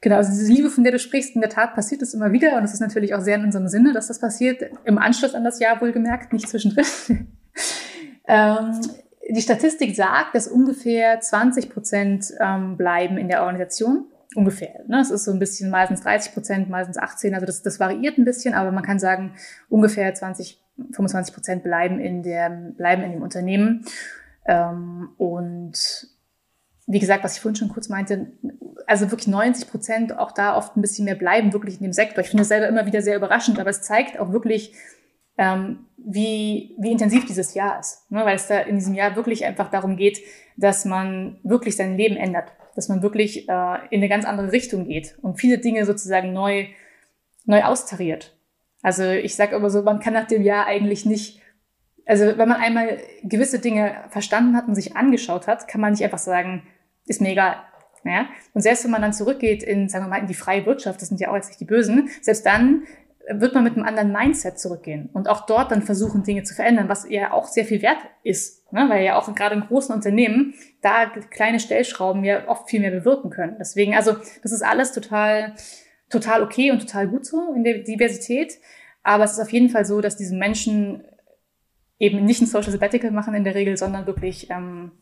Genau, 0.00 0.16
also 0.16 0.30
diese 0.30 0.52
Liebe, 0.52 0.70
von 0.70 0.84
der 0.84 0.92
du 0.92 0.98
sprichst, 0.98 1.34
in 1.34 1.40
der 1.40 1.50
Tat 1.50 1.74
passiert 1.74 2.02
es 2.02 2.14
immer 2.14 2.32
wieder 2.32 2.56
und 2.56 2.64
es 2.64 2.74
ist 2.74 2.80
natürlich 2.80 3.14
auch 3.14 3.20
sehr 3.20 3.36
in 3.36 3.44
unserem 3.44 3.68
Sinne, 3.68 3.92
dass 3.92 4.08
das 4.08 4.20
passiert, 4.20 4.62
im 4.84 4.98
Anschluss 4.98 5.34
an 5.34 5.44
das 5.44 5.58
Jahr 5.58 5.80
wohlgemerkt, 5.80 6.32
nicht 6.32 6.48
zwischendrin. 6.48 6.84
ähm, 8.28 8.80
die 9.28 9.42
Statistik 9.42 9.96
sagt, 9.96 10.34
dass 10.34 10.46
ungefähr 10.46 11.20
20 11.20 11.70
Prozent 11.70 12.32
ähm, 12.38 12.76
bleiben 12.76 13.18
in 13.18 13.28
der 13.28 13.42
Organisation. 13.42 14.06
Ungefähr. 14.34 14.84
Ne? 14.86 15.00
Es 15.00 15.10
ist 15.10 15.24
so 15.24 15.32
ein 15.32 15.38
bisschen 15.38 15.70
meistens 15.70 16.02
30 16.02 16.34
Prozent, 16.34 16.68
meistens 16.68 16.98
18. 16.98 17.34
Also 17.34 17.46
das, 17.46 17.62
das 17.62 17.80
variiert 17.80 18.18
ein 18.18 18.24
bisschen, 18.24 18.54
aber 18.54 18.70
man 18.70 18.84
kann 18.84 18.98
sagen, 18.98 19.34
ungefähr 19.68 20.12
20, 20.12 20.62
25 20.92 21.34
Prozent 21.34 21.62
bleiben 21.62 22.00
in 22.00 22.22
der, 22.22 22.50
bleiben 22.50 23.02
in 23.02 23.12
dem 23.12 23.22
Unternehmen. 23.22 23.86
Ähm, 24.44 25.08
und 25.16 26.08
wie 26.86 27.00
gesagt, 27.00 27.24
was 27.24 27.36
ich 27.36 27.40
vorhin 27.40 27.56
schon 27.56 27.68
kurz 27.68 27.88
meinte, 27.88 28.32
also 28.86 29.10
wirklich 29.10 29.26
90 29.26 29.68
Prozent 29.68 30.18
auch 30.18 30.32
da 30.32 30.56
oft 30.56 30.76
ein 30.76 30.82
bisschen 30.82 31.04
mehr 31.04 31.16
bleiben, 31.16 31.52
wirklich 31.52 31.76
in 31.76 31.82
dem 31.82 31.92
Sektor. 31.92 32.22
Ich 32.22 32.30
finde 32.30 32.42
das 32.42 32.48
selber 32.48 32.68
immer 32.68 32.86
wieder 32.86 33.02
sehr 33.02 33.16
überraschend, 33.16 33.58
aber 33.58 33.70
es 33.70 33.82
zeigt 33.82 34.18
auch 34.18 34.32
wirklich, 34.32 34.72
ähm, 35.38 35.86
wie, 35.96 36.76
wie 36.78 36.92
intensiv 36.92 37.26
dieses 37.26 37.54
Jahr 37.54 37.80
ist. 37.80 38.10
Ne? 38.10 38.24
Weil 38.24 38.36
es 38.36 38.46
da 38.46 38.60
in 38.60 38.76
diesem 38.76 38.94
Jahr 38.94 39.16
wirklich 39.16 39.44
einfach 39.44 39.70
darum 39.70 39.96
geht, 39.96 40.20
dass 40.56 40.84
man 40.84 41.40
wirklich 41.42 41.76
sein 41.76 41.96
Leben 41.96 42.16
ändert, 42.16 42.52
dass 42.76 42.88
man 42.88 43.02
wirklich 43.02 43.48
äh, 43.48 43.76
in 43.90 44.00
eine 44.00 44.08
ganz 44.08 44.24
andere 44.24 44.52
Richtung 44.52 44.86
geht 44.86 45.18
und 45.22 45.40
viele 45.40 45.58
Dinge 45.58 45.84
sozusagen 45.84 46.32
neu, 46.32 46.66
neu 47.44 47.64
austariert. 47.64 48.36
Also 48.82 49.10
ich 49.10 49.34
sage 49.34 49.56
immer 49.56 49.68
so, 49.68 49.82
man 49.82 49.98
kann 49.98 50.14
nach 50.14 50.28
dem 50.28 50.42
Jahr 50.42 50.66
eigentlich 50.66 51.04
nicht 51.04 51.40
also 52.06 52.38
wenn 52.38 52.48
man 52.48 52.60
einmal 52.60 52.98
gewisse 53.24 53.58
Dinge 53.58 54.04
verstanden 54.10 54.56
hat 54.56 54.68
und 54.68 54.76
sich 54.76 54.96
angeschaut 54.96 55.48
hat, 55.48 55.66
kann 55.66 55.80
man 55.80 55.90
nicht 55.90 56.04
einfach 56.04 56.18
sagen, 56.18 56.62
ist 57.06 57.20
mir 57.20 57.30
egal. 57.30 57.56
Ja? 58.04 58.28
Und 58.54 58.60
selbst 58.60 58.84
wenn 58.84 58.90
man 58.90 59.02
dann 59.02 59.12
zurückgeht 59.12 59.62
in, 59.62 59.88
sagen 59.88 60.04
wir 60.04 60.08
mal, 60.08 60.20
in 60.20 60.26
die 60.26 60.34
freie 60.34 60.64
Wirtschaft, 60.66 61.00
das 61.00 61.08
sind 61.08 61.20
ja 61.20 61.30
auch 61.30 61.34
jetzt 61.34 61.48
nicht 61.48 61.60
die 61.60 61.64
Bösen, 61.64 62.08
selbst 62.20 62.46
dann 62.46 62.84
wird 63.28 63.54
man 63.54 63.64
mit 63.64 63.76
einem 63.76 63.84
anderen 63.84 64.12
Mindset 64.12 64.58
zurückgehen 64.58 65.10
und 65.12 65.28
auch 65.28 65.46
dort 65.46 65.72
dann 65.72 65.82
versuchen, 65.82 66.22
Dinge 66.22 66.44
zu 66.44 66.54
verändern, 66.54 66.88
was 66.88 67.08
ja 67.08 67.32
auch 67.32 67.48
sehr 67.48 67.64
viel 67.64 67.82
wert 67.82 67.98
ist, 68.22 68.72
ne? 68.72 68.86
weil 68.88 69.04
ja 69.04 69.18
auch 69.18 69.32
gerade 69.34 69.56
in 69.56 69.62
großen 69.62 69.94
Unternehmen 69.94 70.54
da 70.80 71.06
kleine 71.06 71.58
Stellschrauben 71.58 72.22
ja 72.24 72.46
oft 72.48 72.70
viel 72.70 72.80
mehr 72.80 72.92
bewirken 72.92 73.30
können. 73.30 73.56
Deswegen, 73.58 73.96
also 73.96 74.16
das 74.42 74.52
ist 74.52 74.62
alles 74.62 74.92
total, 74.92 75.54
total 76.08 76.42
okay 76.42 76.70
und 76.70 76.80
total 76.80 77.08
gut 77.08 77.26
so 77.26 77.52
in 77.54 77.64
der 77.64 77.78
Diversität, 77.78 78.58
aber 79.02 79.24
es 79.24 79.32
ist 79.32 79.40
auf 79.40 79.50
jeden 79.50 79.70
Fall 79.70 79.84
so, 79.84 80.00
dass 80.00 80.16
diese 80.16 80.36
Menschen 80.36 81.02
eben 81.98 82.24
nicht 82.24 82.42
ein 82.42 82.46
Social 82.46 82.70
Sabbatical 82.70 83.10
machen 83.10 83.34
in 83.34 83.44
der 83.44 83.56
Regel, 83.56 83.76
sondern 83.76 84.06
wirklich 84.06 84.50
ähm, 84.50 84.92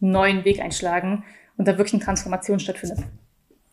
einen 0.00 0.10
neuen 0.10 0.44
Weg 0.44 0.60
einschlagen 0.60 1.24
und 1.56 1.68
da 1.68 1.78
wirklich 1.78 1.94
eine 1.94 2.02
Transformation 2.02 2.60
stattfindet. 2.60 3.04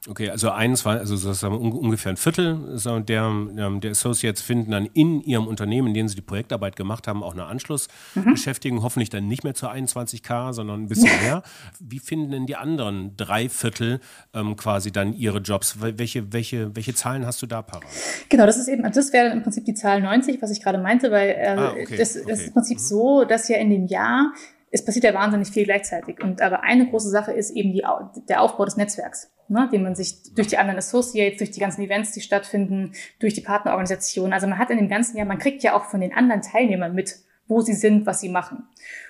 Okay, 0.08 0.30
also 0.30 0.50
eins 0.50 0.86
war, 0.86 0.98
also 0.98 1.18
sozusagen 1.18 1.58
ungefähr 1.58 2.14
ein 2.14 2.18
Viertel 2.18 2.80
der, 3.08 3.24
ähm, 3.24 3.82
der 3.82 3.92
Associates 3.92 4.42
finden 4.42 4.72
dann 4.72 4.86
in 4.94 5.20
ihrem 5.22 5.46
Unternehmen, 5.46 5.90
in 5.90 5.94
dem 5.94 6.08
sie 6.08 6.16
die 6.16 6.22
Projektarbeit 6.22 6.78
gemacht 6.78 7.06
haben, 7.06 7.22
auch 7.22 7.34
eine 7.34 7.46
Anschlussbeschäftigung, 7.46 8.80
mhm. 8.80 8.84
hoffentlich 8.84 9.10
dann 9.10 9.28
nicht 9.28 9.44
mehr 9.44 9.56
zu 9.56 9.68
21k, 9.68 10.54
sondern 10.54 10.84
ein 10.84 10.88
bisschen 10.88 11.12
mehr. 11.22 11.44
Wie 11.82 12.00
finden 12.00 12.32
denn 12.32 12.46
die 12.46 12.56
anderen 12.56 13.18
drei 13.18 13.50
Viertel 13.50 14.00
ähm, 14.34 14.56
quasi 14.56 14.94
dann 14.94 15.14
ihre 15.14 15.40
Jobs? 15.40 15.82
Welche, 15.82 16.32
welche, 16.32 16.74
welche 16.78 16.96
Zahlen 16.96 17.26
hast 17.26 17.42
du 17.42 17.46
da 17.46 17.62
parat? 17.62 17.84
Genau, 18.30 18.46
das 18.46 18.58
ist 18.58 18.70
eben, 18.70 18.90
das 18.90 19.12
wäre 19.12 19.34
im 19.34 19.44
Prinzip 19.44 19.66
die 19.66 19.74
Zahl 19.74 20.02
90, 20.02 20.42
was 20.42 20.50
ich 20.52 20.64
gerade 20.64 20.78
meinte, 20.78 21.12
weil 21.12 21.30
äh, 21.32 21.48
ah, 21.58 21.72
okay, 21.72 21.98
das, 21.98 22.16
okay. 22.16 22.26
das 22.26 22.40
ist 22.40 22.48
im 22.48 22.54
Prinzip 22.54 22.78
mhm. 22.78 22.84
so, 22.84 23.26
dass 23.26 23.50
ja 23.50 23.58
in 23.58 23.70
dem 23.70 23.86
Jahr 23.86 24.32
es 24.72 24.86
passiert 24.86 25.06
ja 25.06 25.14
wahnsinnig 25.14 25.50
viel 25.50 25.64
gleichzeitig. 25.64 26.22
Und 26.22 26.42
aber 26.42 26.64
eine 26.64 26.88
große 26.88 27.10
Sache 27.10 27.32
ist 27.32 27.52
eben 27.52 27.74
die, 27.74 27.84
der 28.28 28.42
Aufbau 28.42 28.66
des 28.66 28.78
Netzwerks, 28.78 29.32
ne, 29.48 29.70
den 29.72 29.84
man 29.84 29.96
sich 29.96 30.34
durch 30.34 30.48
die 30.48 30.58
anderen 30.58 30.78
Associates, 30.78 31.40
durch 31.40 31.52
die 31.52 31.60
ganzen 31.60 31.82
Events, 31.82 32.12
die 32.12 32.22
stattfinden, 32.22 32.94
durch 33.20 33.34
die 33.34 33.42
Partnerorganisationen. 33.42 34.34
Also 34.34 34.48
man 34.48 34.58
hat 34.58 34.70
in 34.70 34.78
dem 34.78 34.90
ganzen 34.90 35.18
Jahr, 35.18 35.26
man 35.26 35.40
kriegt 35.40 35.64
ja 35.64 35.76
auch 35.76 35.86
von 35.86 36.02
den 36.02 36.14
anderen 36.14 36.42
Teilnehmern 36.42 36.94
mit, 36.94 37.18
wo 37.48 37.62
sie 37.62 37.74
sind, 37.74 38.06
was 38.06 38.22
sie 38.22 38.30
machen. 38.30 38.68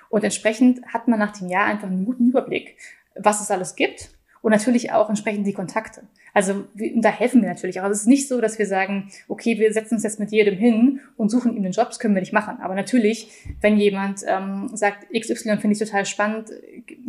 Und 0.10 0.24
entsprechend 0.24 0.86
hat 0.88 1.08
man 1.08 1.20
nach 1.20 1.38
dem 1.38 1.50
Jahr 1.50 1.66
einfach 1.66 1.88
einen 1.88 2.06
guten 2.06 2.30
Überblick, 2.30 2.78
was 3.16 3.42
es 3.42 3.52
alles 3.52 3.76
gibt 3.76 4.10
und 4.42 4.52
natürlich 4.52 4.92
auch 4.92 5.10
entsprechend 5.10 5.46
die 5.46 5.54
Kontakte. 5.54 6.04
Also 6.34 6.66
da 6.96 7.10
helfen 7.10 7.42
wir 7.42 7.50
natürlich 7.50 7.80
auch. 7.80 7.86
Also 7.86 7.94
es 7.94 8.02
ist 8.02 8.08
nicht 8.08 8.28
so, 8.28 8.40
dass 8.40 8.60
wir 8.60 8.66
sagen, 8.66 9.10
okay, 9.28 9.60
wir 9.60 9.74
setzen 9.74 9.96
uns 9.96 10.04
jetzt 10.04 10.20
mit 10.20 10.32
jedem 10.32 10.56
hin 10.56 11.02
und 11.18 11.30
suchen 11.30 11.56
ihm 11.56 11.64
den 11.64 11.72
Job, 11.72 11.88
das 11.88 12.00
können 12.00 12.14
wir 12.14 12.22
nicht 12.22 12.34
machen. 12.34 12.58
Aber 12.62 12.76
natürlich, 12.76 13.32
wenn 13.62 13.78
jemand 13.78 14.22
ähm, 14.26 14.70
sagt, 14.74 15.08
XY 15.12 15.58
finde 15.58 15.72
ich 15.74 15.80
total 15.80 16.06
spannend, 16.06 16.52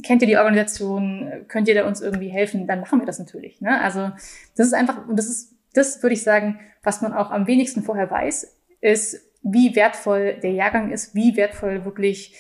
kennt 0.03 0.23
ihr 0.23 0.29
die 0.29 0.37
Organisation, 0.37 1.31
könnt 1.49 1.69
ihr 1.69 1.75
da 1.75 1.87
uns 1.87 2.01
irgendwie 2.01 2.29
helfen, 2.29 2.67
dann 2.67 2.81
machen 2.81 2.99
wir 2.99 3.07
das 3.07 3.19
natürlich. 3.19 3.61
Ne? 3.61 3.81
Also 3.81 4.11
das 4.57 4.67
ist 4.67 4.75
einfach, 4.75 5.07
und 5.07 5.17
das 5.17 5.29
ist, 5.29 5.55
das 5.75 6.03
würde 6.03 6.15
ich 6.15 6.23
sagen, 6.23 6.59
was 6.83 7.03
man 7.03 7.13
auch 7.13 7.31
am 7.31 7.47
wenigsten 7.47 7.83
vorher 7.83 8.11
weiß, 8.11 8.57
ist, 8.81 9.21
wie 9.43 9.77
wertvoll 9.77 10.39
der 10.43 10.53
Jahrgang 10.53 10.91
ist, 10.91 11.15
wie 11.15 11.37
wertvoll 11.37 11.85
wirklich 11.85 12.35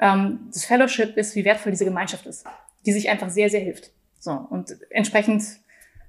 ähm, 0.00 0.48
das 0.52 0.64
Fellowship 0.64 1.16
ist, 1.16 1.36
wie 1.36 1.44
wertvoll 1.44 1.72
diese 1.72 1.84
Gemeinschaft 1.84 2.26
ist, 2.26 2.44
die 2.84 2.92
sich 2.92 3.08
einfach 3.08 3.30
sehr, 3.30 3.48
sehr 3.48 3.60
hilft. 3.60 3.92
So, 4.22 4.30
und 4.30 4.76
entsprechend, 4.90 5.42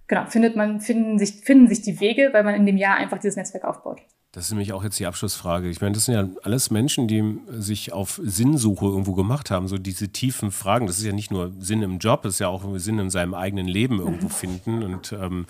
genau, 0.05 0.27
findet 0.27 0.55
man, 0.55 0.81
finden 0.81 1.17
sich, 1.17 1.41
finden 1.41 1.67
sich 1.67 1.81
die 1.81 1.99
Wege, 1.99 2.29
weil 2.31 2.43
man 2.43 2.53
in 2.53 2.67
dem 2.67 2.77
Jahr 2.77 2.95
einfach 2.95 3.17
dieses 3.17 3.37
Netzwerk 3.37 3.63
aufbaut. 3.63 4.01
Das 4.33 4.45
ist 4.45 4.51
nämlich 4.51 4.71
auch 4.71 4.83
jetzt 4.83 4.99
die 4.99 5.07
Abschlussfrage. 5.07 5.67
Ich 5.67 5.81
meine, 5.81 5.93
das 5.93 6.05
sind 6.05 6.13
ja 6.13 6.29
alles 6.43 6.69
Menschen, 6.69 7.07
die 7.07 7.39
sich 7.49 7.91
auf 7.91 8.21
Sinnsuche 8.23 8.85
irgendwo 8.85 9.13
gemacht 9.13 9.49
haben, 9.49 9.67
so 9.67 9.79
diese 9.79 10.09
tiefen 10.09 10.51
Fragen. 10.51 10.85
Das 10.85 10.99
ist 10.99 11.05
ja 11.05 11.11
nicht 11.11 11.31
nur 11.31 11.53
Sinn 11.59 11.81
im 11.81 11.97
Job, 11.97 12.21
das 12.21 12.33
ist 12.33 12.39
ja 12.39 12.49
auch 12.49 12.63
Sinn 12.77 12.99
in 12.99 13.09
seinem 13.09 13.33
eigenen 13.33 13.67
Leben 13.67 13.97
irgendwo 13.97 14.27
mhm. 14.27 14.31
finden. 14.31 14.83
Und 14.83 15.11
ähm, 15.13 15.47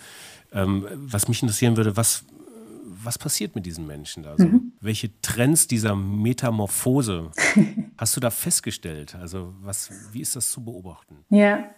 ähm, 0.52 0.86
was 0.94 1.28
mich 1.28 1.42
interessieren 1.42 1.76
würde, 1.76 1.98
was, 1.98 2.24
was 3.02 3.18
passiert 3.18 3.54
mit 3.54 3.66
diesen 3.66 3.86
Menschen 3.86 4.22
da? 4.22 4.32
Also, 4.32 4.46
mhm. 4.46 4.72
Welche 4.80 5.10
Trends 5.20 5.66
dieser 5.66 5.94
Metamorphose 5.94 7.30
hast 7.98 8.16
du 8.16 8.20
da 8.20 8.30
festgestellt? 8.30 9.14
Also 9.14 9.54
was, 9.60 9.90
wie 10.12 10.20
ist 10.20 10.36
das 10.36 10.50
zu 10.50 10.64
beobachten? 10.64 11.24
Ja, 11.30 11.70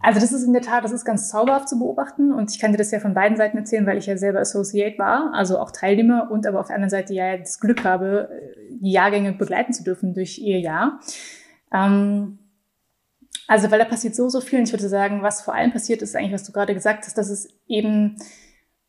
also 0.00 0.20
das 0.20 0.32
ist 0.32 0.44
in 0.44 0.52
der 0.52 0.62
Tat, 0.62 0.84
das 0.84 0.92
ist 0.92 1.04
ganz 1.04 1.28
zauberhaft 1.28 1.68
zu 1.68 1.78
beobachten 1.78 2.32
und 2.32 2.50
ich 2.50 2.58
kann 2.58 2.72
dir 2.72 2.78
das 2.78 2.90
ja 2.90 3.00
von 3.00 3.14
beiden 3.14 3.36
Seiten 3.36 3.56
erzählen, 3.56 3.86
weil 3.86 3.96
ich 3.96 4.06
ja 4.06 4.16
selber 4.16 4.40
Associate 4.40 4.98
war, 4.98 5.32
also 5.32 5.58
auch 5.58 5.70
Teilnehmer 5.70 6.30
und 6.30 6.46
aber 6.46 6.60
auf 6.60 6.66
der 6.66 6.76
anderen 6.76 6.90
Seite 6.90 7.14
ja 7.14 7.38
das 7.38 7.58
Glück 7.58 7.84
habe, 7.84 8.28
die 8.70 8.92
Jahrgänge 8.92 9.32
begleiten 9.32 9.72
zu 9.72 9.82
dürfen 9.82 10.12
durch 10.12 10.38
ihr 10.38 10.60
Jahr. 10.60 11.00
Ähm, 11.72 12.38
also 13.46 13.70
weil 13.70 13.78
da 13.78 13.84
passiert 13.84 14.14
so, 14.14 14.28
so 14.28 14.40
viel 14.40 14.58
und 14.58 14.66
ich 14.66 14.72
würde 14.72 14.88
sagen, 14.88 15.22
was 15.22 15.42
vor 15.42 15.54
allem 15.54 15.72
passiert 15.72 16.02
ist 16.02 16.14
eigentlich, 16.16 16.32
was 16.32 16.44
du 16.44 16.52
gerade 16.52 16.74
gesagt 16.74 17.06
hast, 17.06 17.16
dass 17.16 17.30
es 17.30 17.48
eben 17.66 18.16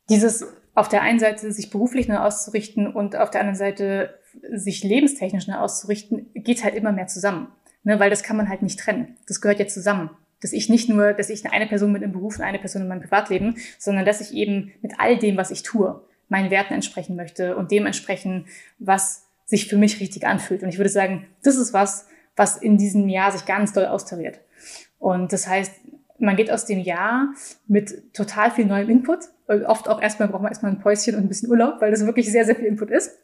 dieses 0.10 0.46
auf 0.74 0.90
der 0.90 1.02
einen 1.02 1.20
Seite 1.20 1.52
sich 1.52 1.70
beruflich 1.70 2.10
neu 2.10 2.18
auszurichten 2.18 2.94
und 2.94 3.16
auf 3.16 3.32
der 3.32 3.42
anderen 3.42 3.58
Seite 3.58 4.20
sich 4.52 4.84
lebenstechnisch 4.84 5.48
neu 5.48 5.56
auszurichten, 5.56 6.30
geht 6.34 6.64
halt 6.64 6.76
immer 6.76 6.92
mehr 6.92 7.08
zusammen. 7.08 7.48
Ne, 7.84 8.00
weil 8.00 8.10
das 8.10 8.24
kann 8.24 8.36
man 8.36 8.50
halt 8.50 8.64
nicht 8.64 8.80
trennen. 8.80 9.16
Das 9.28 9.42
gehört 9.42 9.60
ja 9.60 9.68
zusammen 9.68 10.10
dass 10.46 10.54
ich 10.54 10.70
nicht 10.70 10.90
nur, 10.90 11.14
dass 11.14 11.32
ich 11.32 11.44
eine 11.52 11.66
Person 11.66 11.92
mit 11.92 12.04
im 12.04 12.12
Beruf 12.12 12.38
und 12.38 12.44
eine 12.44 12.60
Person 12.60 12.84
in 12.84 12.88
meinem 12.88 13.02
Privatleben, 13.02 13.58
sondern 13.80 14.06
dass 14.06 14.22
ich 14.22 14.32
eben 14.32 14.72
mit 14.84 14.94
all 15.00 15.18
dem, 15.18 15.38
was 15.38 15.50
ich 15.50 15.64
tue, 15.64 16.00
meinen 16.30 16.52
Werten 16.52 16.76
entsprechen 16.76 17.16
möchte 17.16 17.56
und 17.56 17.72
dem 17.72 17.88
entsprechen, 17.88 18.46
was 18.78 19.26
sich 19.46 19.68
für 19.68 19.76
mich 19.76 20.00
richtig 20.00 20.28
anfühlt. 20.28 20.62
Und 20.62 20.70
ich 20.70 20.78
würde 20.78 20.92
sagen, 20.92 21.26
das 21.42 21.56
ist 21.56 21.74
was, 21.74 22.06
was 22.36 22.58
in 22.58 22.78
diesem 22.78 23.10
Jahr 23.10 23.32
sich 23.32 23.48
ganz 23.48 23.74
doll 23.74 23.88
austariert. 23.88 24.40
Und 25.00 25.34
das 25.34 25.48
heißt, 25.48 25.72
man 26.20 26.36
geht 26.36 26.52
aus 26.52 26.66
dem 26.66 26.80
Jahr 26.80 27.34
mit 27.68 28.14
total 28.14 28.52
viel 28.52 28.66
neuem 28.66 28.92
Input. 28.92 29.22
Oft 29.48 29.90
auch 29.90 30.00
erstmal 30.00 30.28
braucht 30.28 30.44
man 30.44 30.52
erstmal 30.52 30.74
ein 30.74 30.80
Päuschen 30.80 31.16
und 31.16 31.22
ein 31.22 31.28
bisschen 31.28 31.50
Urlaub, 31.50 31.82
weil 31.82 31.90
das 31.90 32.06
wirklich 32.06 32.32
sehr, 32.32 32.46
sehr 32.46 32.56
viel 32.56 32.66
Input 32.66 32.92
ist. 32.92 33.18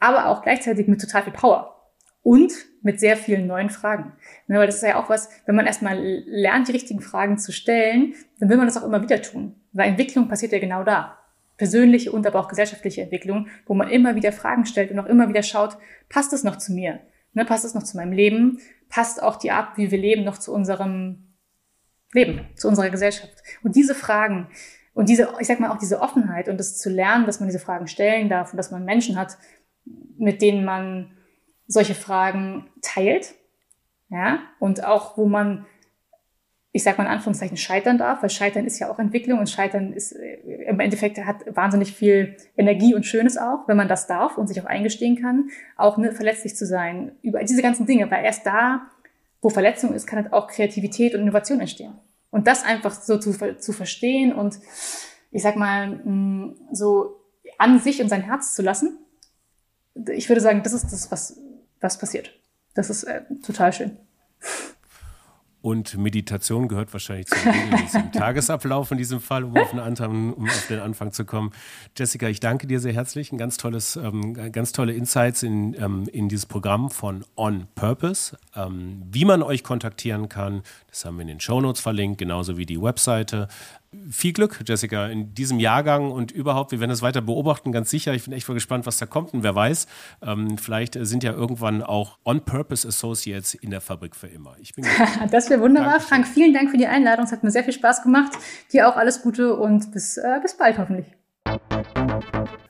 Aber 0.00 0.26
auch 0.26 0.42
gleichzeitig 0.42 0.88
mit 0.88 1.00
total 1.00 1.22
viel 1.22 1.32
Power 1.32 1.76
und 2.24 2.52
mit 2.86 3.00
sehr 3.00 3.16
vielen 3.16 3.48
neuen 3.48 3.68
Fragen. 3.68 4.12
Ne, 4.46 4.60
weil 4.60 4.66
das 4.66 4.76
ist 4.76 4.82
ja 4.82 5.02
auch 5.02 5.10
was, 5.10 5.28
wenn 5.44 5.56
man 5.56 5.66
erstmal 5.66 5.98
lernt, 5.98 6.68
die 6.68 6.72
richtigen 6.72 7.00
Fragen 7.00 7.36
zu 7.36 7.50
stellen, 7.52 8.14
dann 8.38 8.48
will 8.48 8.56
man 8.56 8.66
das 8.66 8.76
auch 8.76 8.84
immer 8.84 9.02
wieder 9.02 9.20
tun. 9.20 9.56
Weil 9.72 9.88
Entwicklung 9.88 10.28
passiert 10.28 10.52
ja 10.52 10.60
genau 10.60 10.84
da. 10.84 11.18
Persönliche 11.56 12.12
und 12.12 12.24
aber 12.26 12.38
auch 12.38 12.46
gesellschaftliche 12.46 13.02
Entwicklung, 13.02 13.48
wo 13.66 13.74
man 13.74 13.88
immer 13.88 14.14
wieder 14.14 14.30
Fragen 14.30 14.66
stellt 14.66 14.92
und 14.92 15.00
auch 15.00 15.06
immer 15.06 15.28
wieder 15.28 15.42
schaut, 15.42 15.76
passt 16.08 16.32
es 16.32 16.44
noch 16.44 16.58
zu 16.58 16.72
mir? 16.72 17.00
Ne, 17.32 17.44
passt 17.44 17.64
es 17.64 17.74
noch 17.74 17.82
zu 17.82 17.96
meinem 17.96 18.12
Leben? 18.12 18.60
Passt 18.88 19.20
auch 19.20 19.34
die 19.36 19.50
Art, 19.50 19.76
wie 19.76 19.90
wir 19.90 19.98
leben, 19.98 20.22
noch 20.22 20.38
zu 20.38 20.54
unserem 20.54 21.34
Leben, 22.12 22.46
zu 22.54 22.68
unserer 22.68 22.90
Gesellschaft? 22.90 23.34
Und 23.64 23.74
diese 23.74 23.96
Fragen 23.96 24.46
und 24.94 25.08
diese, 25.08 25.28
ich 25.40 25.48
sag 25.48 25.58
mal 25.58 25.72
auch 25.72 25.78
diese 25.78 26.00
Offenheit 26.00 26.48
und 26.48 26.60
das 26.60 26.78
zu 26.78 26.88
lernen, 26.88 27.26
dass 27.26 27.40
man 27.40 27.48
diese 27.48 27.58
Fragen 27.58 27.88
stellen 27.88 28.28
darf 28.28 28.52
und 28.52 28.58
dass 28.58 28.70
man 28.70 28.84
Menschen 28.84 29.18
hat, 29.18 29.38
mit 30.18 30.40
denen 30.40 30.64
man 30.64 31.15
solche 31.66 31.94
Fragen 31.94 32.68
teilt, 32.82 33.34
ja, 34.08 34.40
und 34.60 34.84
auch 34.84 35.16
wo 35.16 35.26
man, 35.26 35.66
ich 36.72 36.84
sag 36.84 36.96
mal 36.98 37.04
in 37.04 37.10
Anführungszeichen, 37.10 37.56
scheitern 37.56 37.98
darf, 37.98 38.22
weil 38.22 38.30
Scheitern 38.30 38.66
ist 38.66 38.78
ja 38.78 38.90
auch 38.90 38.98
Entwicklung 38.98 39.40
und 39.40 39.50
Scheitern 39.50 39.92
ist 39.92 40.12
äh, 40.12 40.64
im 40.66 40.78
Endeffekt 40.78 41.18
hat 41.18 41.44
wahnsinnig 41.56 41.92
viel 41.92 42.36
Energie 42.56 42.94
und 42.94 43.04
Schönes 43.04 43.36
auch, 43.36 43.66
wenn 43.66 43.76
man 43.76 43.88
das 43.88 44.06
darf 44.06 44.38
und 44.38 44.46
sich 44.46 44.60
auch 44.60 44.66
eingestehen 44.66 45.20
kann, 45.20 45.48
auch 45.76 45.96
ne, 45.96 46.12
verletzlich 46.12 46.54
zu 46.54 46.66
sein 46.66 47.12
über 47.22 47.42
diese 47.42 47.62
ganzen 47.62 47.86
Dinge, 47.86 48.10
weil 48.10 48.24
erst 48.24 48.46
da, 48.46 48.86
wo 49.42 49.48
Verletzung 49.48 49.92
ist, 49.92 50.06
kann 50.06 50.22
halt 50.22 50.32
auch 50.32 50.46
Kreativität 50.46 51.14
und 51.14 51.22
Innovation 51.22 51.60
entstehen. 51.60 51.94
Und 52.30 52.46
das 52.46 52.64
einfach 52.64 52.92
so 52.92 53.18
zu, 53.18 53.32
zu 53.58 53.72
verstehen 53.72 54.32
und 54.32 54.58
ich 55.30 55.42
sag 55.42 55.56
mal, 55.56 55.88
mm, 55.88 56.56
so 56.72 57.20
an 57.58 57.78
sich 57.80 58.00
und 58.02 58.08
sein 58.08 58.22
Herz 58.22 58.54
zu 58.54 58.62
lassen, 58.62 58.98
ich 60.12 60.28
würde 60.28 60.40
sagen, 60.40 60.62
das 60.62 60.72
ist 60.72 60.92
das, 60.92 61.10
was, 61.10 61.40
was 61.80 61.98
passiert. 61.98 62.30
Das 62.74 62.90
ist 62.90 63.04
äh, 63.04 63.22
total 63.42 63.72
schön. 63.72 63.96
Und 65.66 65.98
Meditation 65.98 66.68
gehört 66.68 66.92
wahrscheinlich 66.92 67.26
zum 67.26 68.12
Tagesablauf 68.12 68.92
in 68.92 68.98
diesem 68.98 69.20
Fall, 69.20 69.42
um 69.42 69.56
auf, 69.56 69.74
Anfang, 69.74 70.32
um 70.34 70.44
auf, 70.44 70.66
den 70.68 70.78
Anfang 70.78 71.10
zu 71.10 71.24
kommen. 71.24 71.50
Jessica, 71.96 72.28
ich 72.28 72.38
danke 72.38 72.68
dir 72.68 72.78
sehr 72.78 72.92
herzlich. 72.92 73.32
Ein 73.32 73.38
ganz 73.38 73.56
tolles, 73.56 73.96
ähm, 73.96 74.52
ganz 74.52 74.70
tolle 74.70 74.92
Insights 74.92 75.42
in, 75.42 75.74
ähm, 75.74 76.08
in 76.12 76.28
dieses 76.28 76.46
Programm 76.46 76.88
von 76.88 77.24
On 77.34 77.66
Purpose. 77.74 78.38
Ähm, 78.54 79.02
wie 79.10 79.24
man 79.24 79.42
euch 79.42 79.64
kontaktieren 79.64 80.28
kann, 80.28 80.62
das 80.86 81.04
haben 81.04 81.16
wir 81.16 81.22
in 81.22 81.28
den 81.28 81.40
Shownotes 81.40 81.80
verlinkt, 81.80 82.18
genauso 82.18 82.56
wie 82.56 82.66
die 82.66 82.80
Webseite 82.80 83.48
viel 84.10 84.32
Glück, 84.32 84.62
Jessica, 84.66 85.06
in 85.06 85.34
diesem 85.34 85.58
Jahrgang 85.58 86.10
und 86.10 86.32
überhaupt. 86.32 86.72
Wir 86.72 86.80
werden 86.80 86.90
es 86.90 87.02
weiter 87.02 87.20
beobachten, 87.20 87.72
ganz 87.72 87.90
sicher. 87.90 88.14
Ich 88.14 88.24
bin 88.24 88.32
echt 88.32 88.48
mal 88.48 88.54
gespannt, 88.54 88.86
was 88.86 88.98
da 88.98 89.06
kommt 89.06 89.34
und 89.34 89.42
wer 89.42 89.54
weiß. 89.54 89.86
Ähm, 90.22 90.58
vielleicht 90.58 90.96
sind 91.00 91.22
ja 91.22 91.32
irgendwann 91.32 91.82
auch 91.82 92.18
On-Purpose 92.24 92.86
Associates 92.86 93.54
in 93.54 93.70
der 93.70 93.80
Fabrik 93.80 94.16
für 94.16 94.28
immer. 94.28 94.56
Ich 94.60 94.74
bin 94.74 94.86
das 95.30 95.50
wäre 95.50 95.60
wunderbar. 95.60 95.92
Dankeschön. 95.92 96.08
Frank, 96.08 96.28
vielen 96.28 96.54
Dank 96.54 96.70
für 96.70 96.78
die 96.78 96.86
Einladung. 96.86 97.24
Es 97.24 97.32
hat 97.32 97.42
mir 97.42 97.50
sehr 97.50 97.64
viel 97.64 97.74
Spaß 97.74 98.02
gemacht. 98.02 98.32
Dir 98.72 98.88
auch 98.88 98.96
alles 98.96 99.22
Gute 99.22 99.54
und 99.54 99.92
bis, 99.92 100.16
äh, 100.16 100.38
bis 100.42 100.56
bald 100.56 100.78
hoffentlich. 100.78 101.06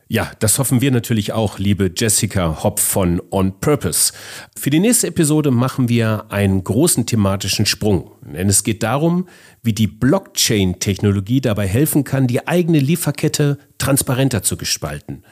Ja, 0.08 0.30
das 0.38 0.60
hoffen 0.60 0.80
wir 0.80 0.92
natürlich 0.92 1.32
auch, 1.32 1.58
liebe 1.58 1.90
Jessica 1.94 2.62
Hopp 2.62 2.78
von 2.78 3.20
On 3.32 3.58
Purpose. 3.58 4.12
Für 4.56 4.70
die 4.70 4.78
nächste 4.78 5.08
Episode 5.08 5.50
machen 5.50 5.88
wir 5.88 6.26
einen 6.28 6.62
großen 6.62 7.06
thematischen 7.06 7.66
Sprung. 7.66 8.12
Denn 8.22 8.48
es 8.48 8.62
geht 8.62 8.84
darum, 8.84 9.28
wie 9.64 9.72
die 9.72 9.88
Blockchain-Technologie 9.88 11.40
dabei 11.40 11.66
helfen 11.66 12.04
kann, 12.04 12.28
die 12.28 12.46
eigene 12.46 12.78
Lieferkette 12.78 13.58
transparenter 13.78 14.44
zu 14.44 14.56
gestalten. 14.56 15.24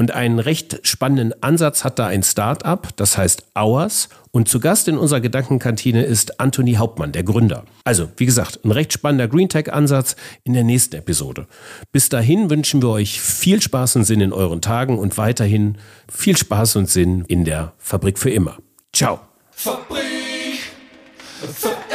Und 0.00 0.12
einen 0.12 0.38
recht 0.38 0.78
spannenden 0.84 1.42
Ansatz 1.42 1.82
hat 1.82 1.98
da 1.98 2.06
ein 2.06 2.22
Start-up, 2.22 2.96
das 2.96 3.18
heißt 3.18 3.48
Hours. 3.58 4.08
Und 4.30 4.48
zu 4.48 4.60
Gast 4.60 4.86
in 4.86 4.96
unserer 4.96 5.20
Gedankenkantine 5.20 6.04
ist 6.04 6.38
Anthony 6.38 6.74
Hauptmann, 6.74 7.10
der 7.10 7.24
Gründer. 7.24 7.64
Also, 7.82 8.08
wie 8.16 8.26
gesagt, 8.26 8.64
ein 8.64 8.70
recht 8.70 8.92
spannender 8.92 9.26
Green 9.26 9.48
Tech-Ansatz 9.48 10.14
in 10.44 10.52
der 10.52 10.62
nächsten 10.62 10.94
Episode. 10.94 11.48
Bis 11.90 12.08
dahin 12.08 12.48
wünschen 12.48 12.80
wir 12.80 12.90
euch 12.90 13.20
viel 13.20 13.60
Spaß 13.60 13.96
und 13.96 14.04
Sinn 14.04 14.20
in 14.20 14.32
euren 14.32 14.60
Tagen 14.60 14.98
und 14.98 15.18
weiterhin 15.18 15.78
viel 16.08 16.36
Spaß 16.36 16.76
und 16.76 16.88
Sinn 16.88 17.24
in 17.26 17.44
der 17.44 17.72
Fabrik 17.78 18.20
für 18.20 18.30
immer. 18.30 18.56
Ciao. 18.92 19.18
Fabrik 19.50 19.98
immer. 21.42 21.87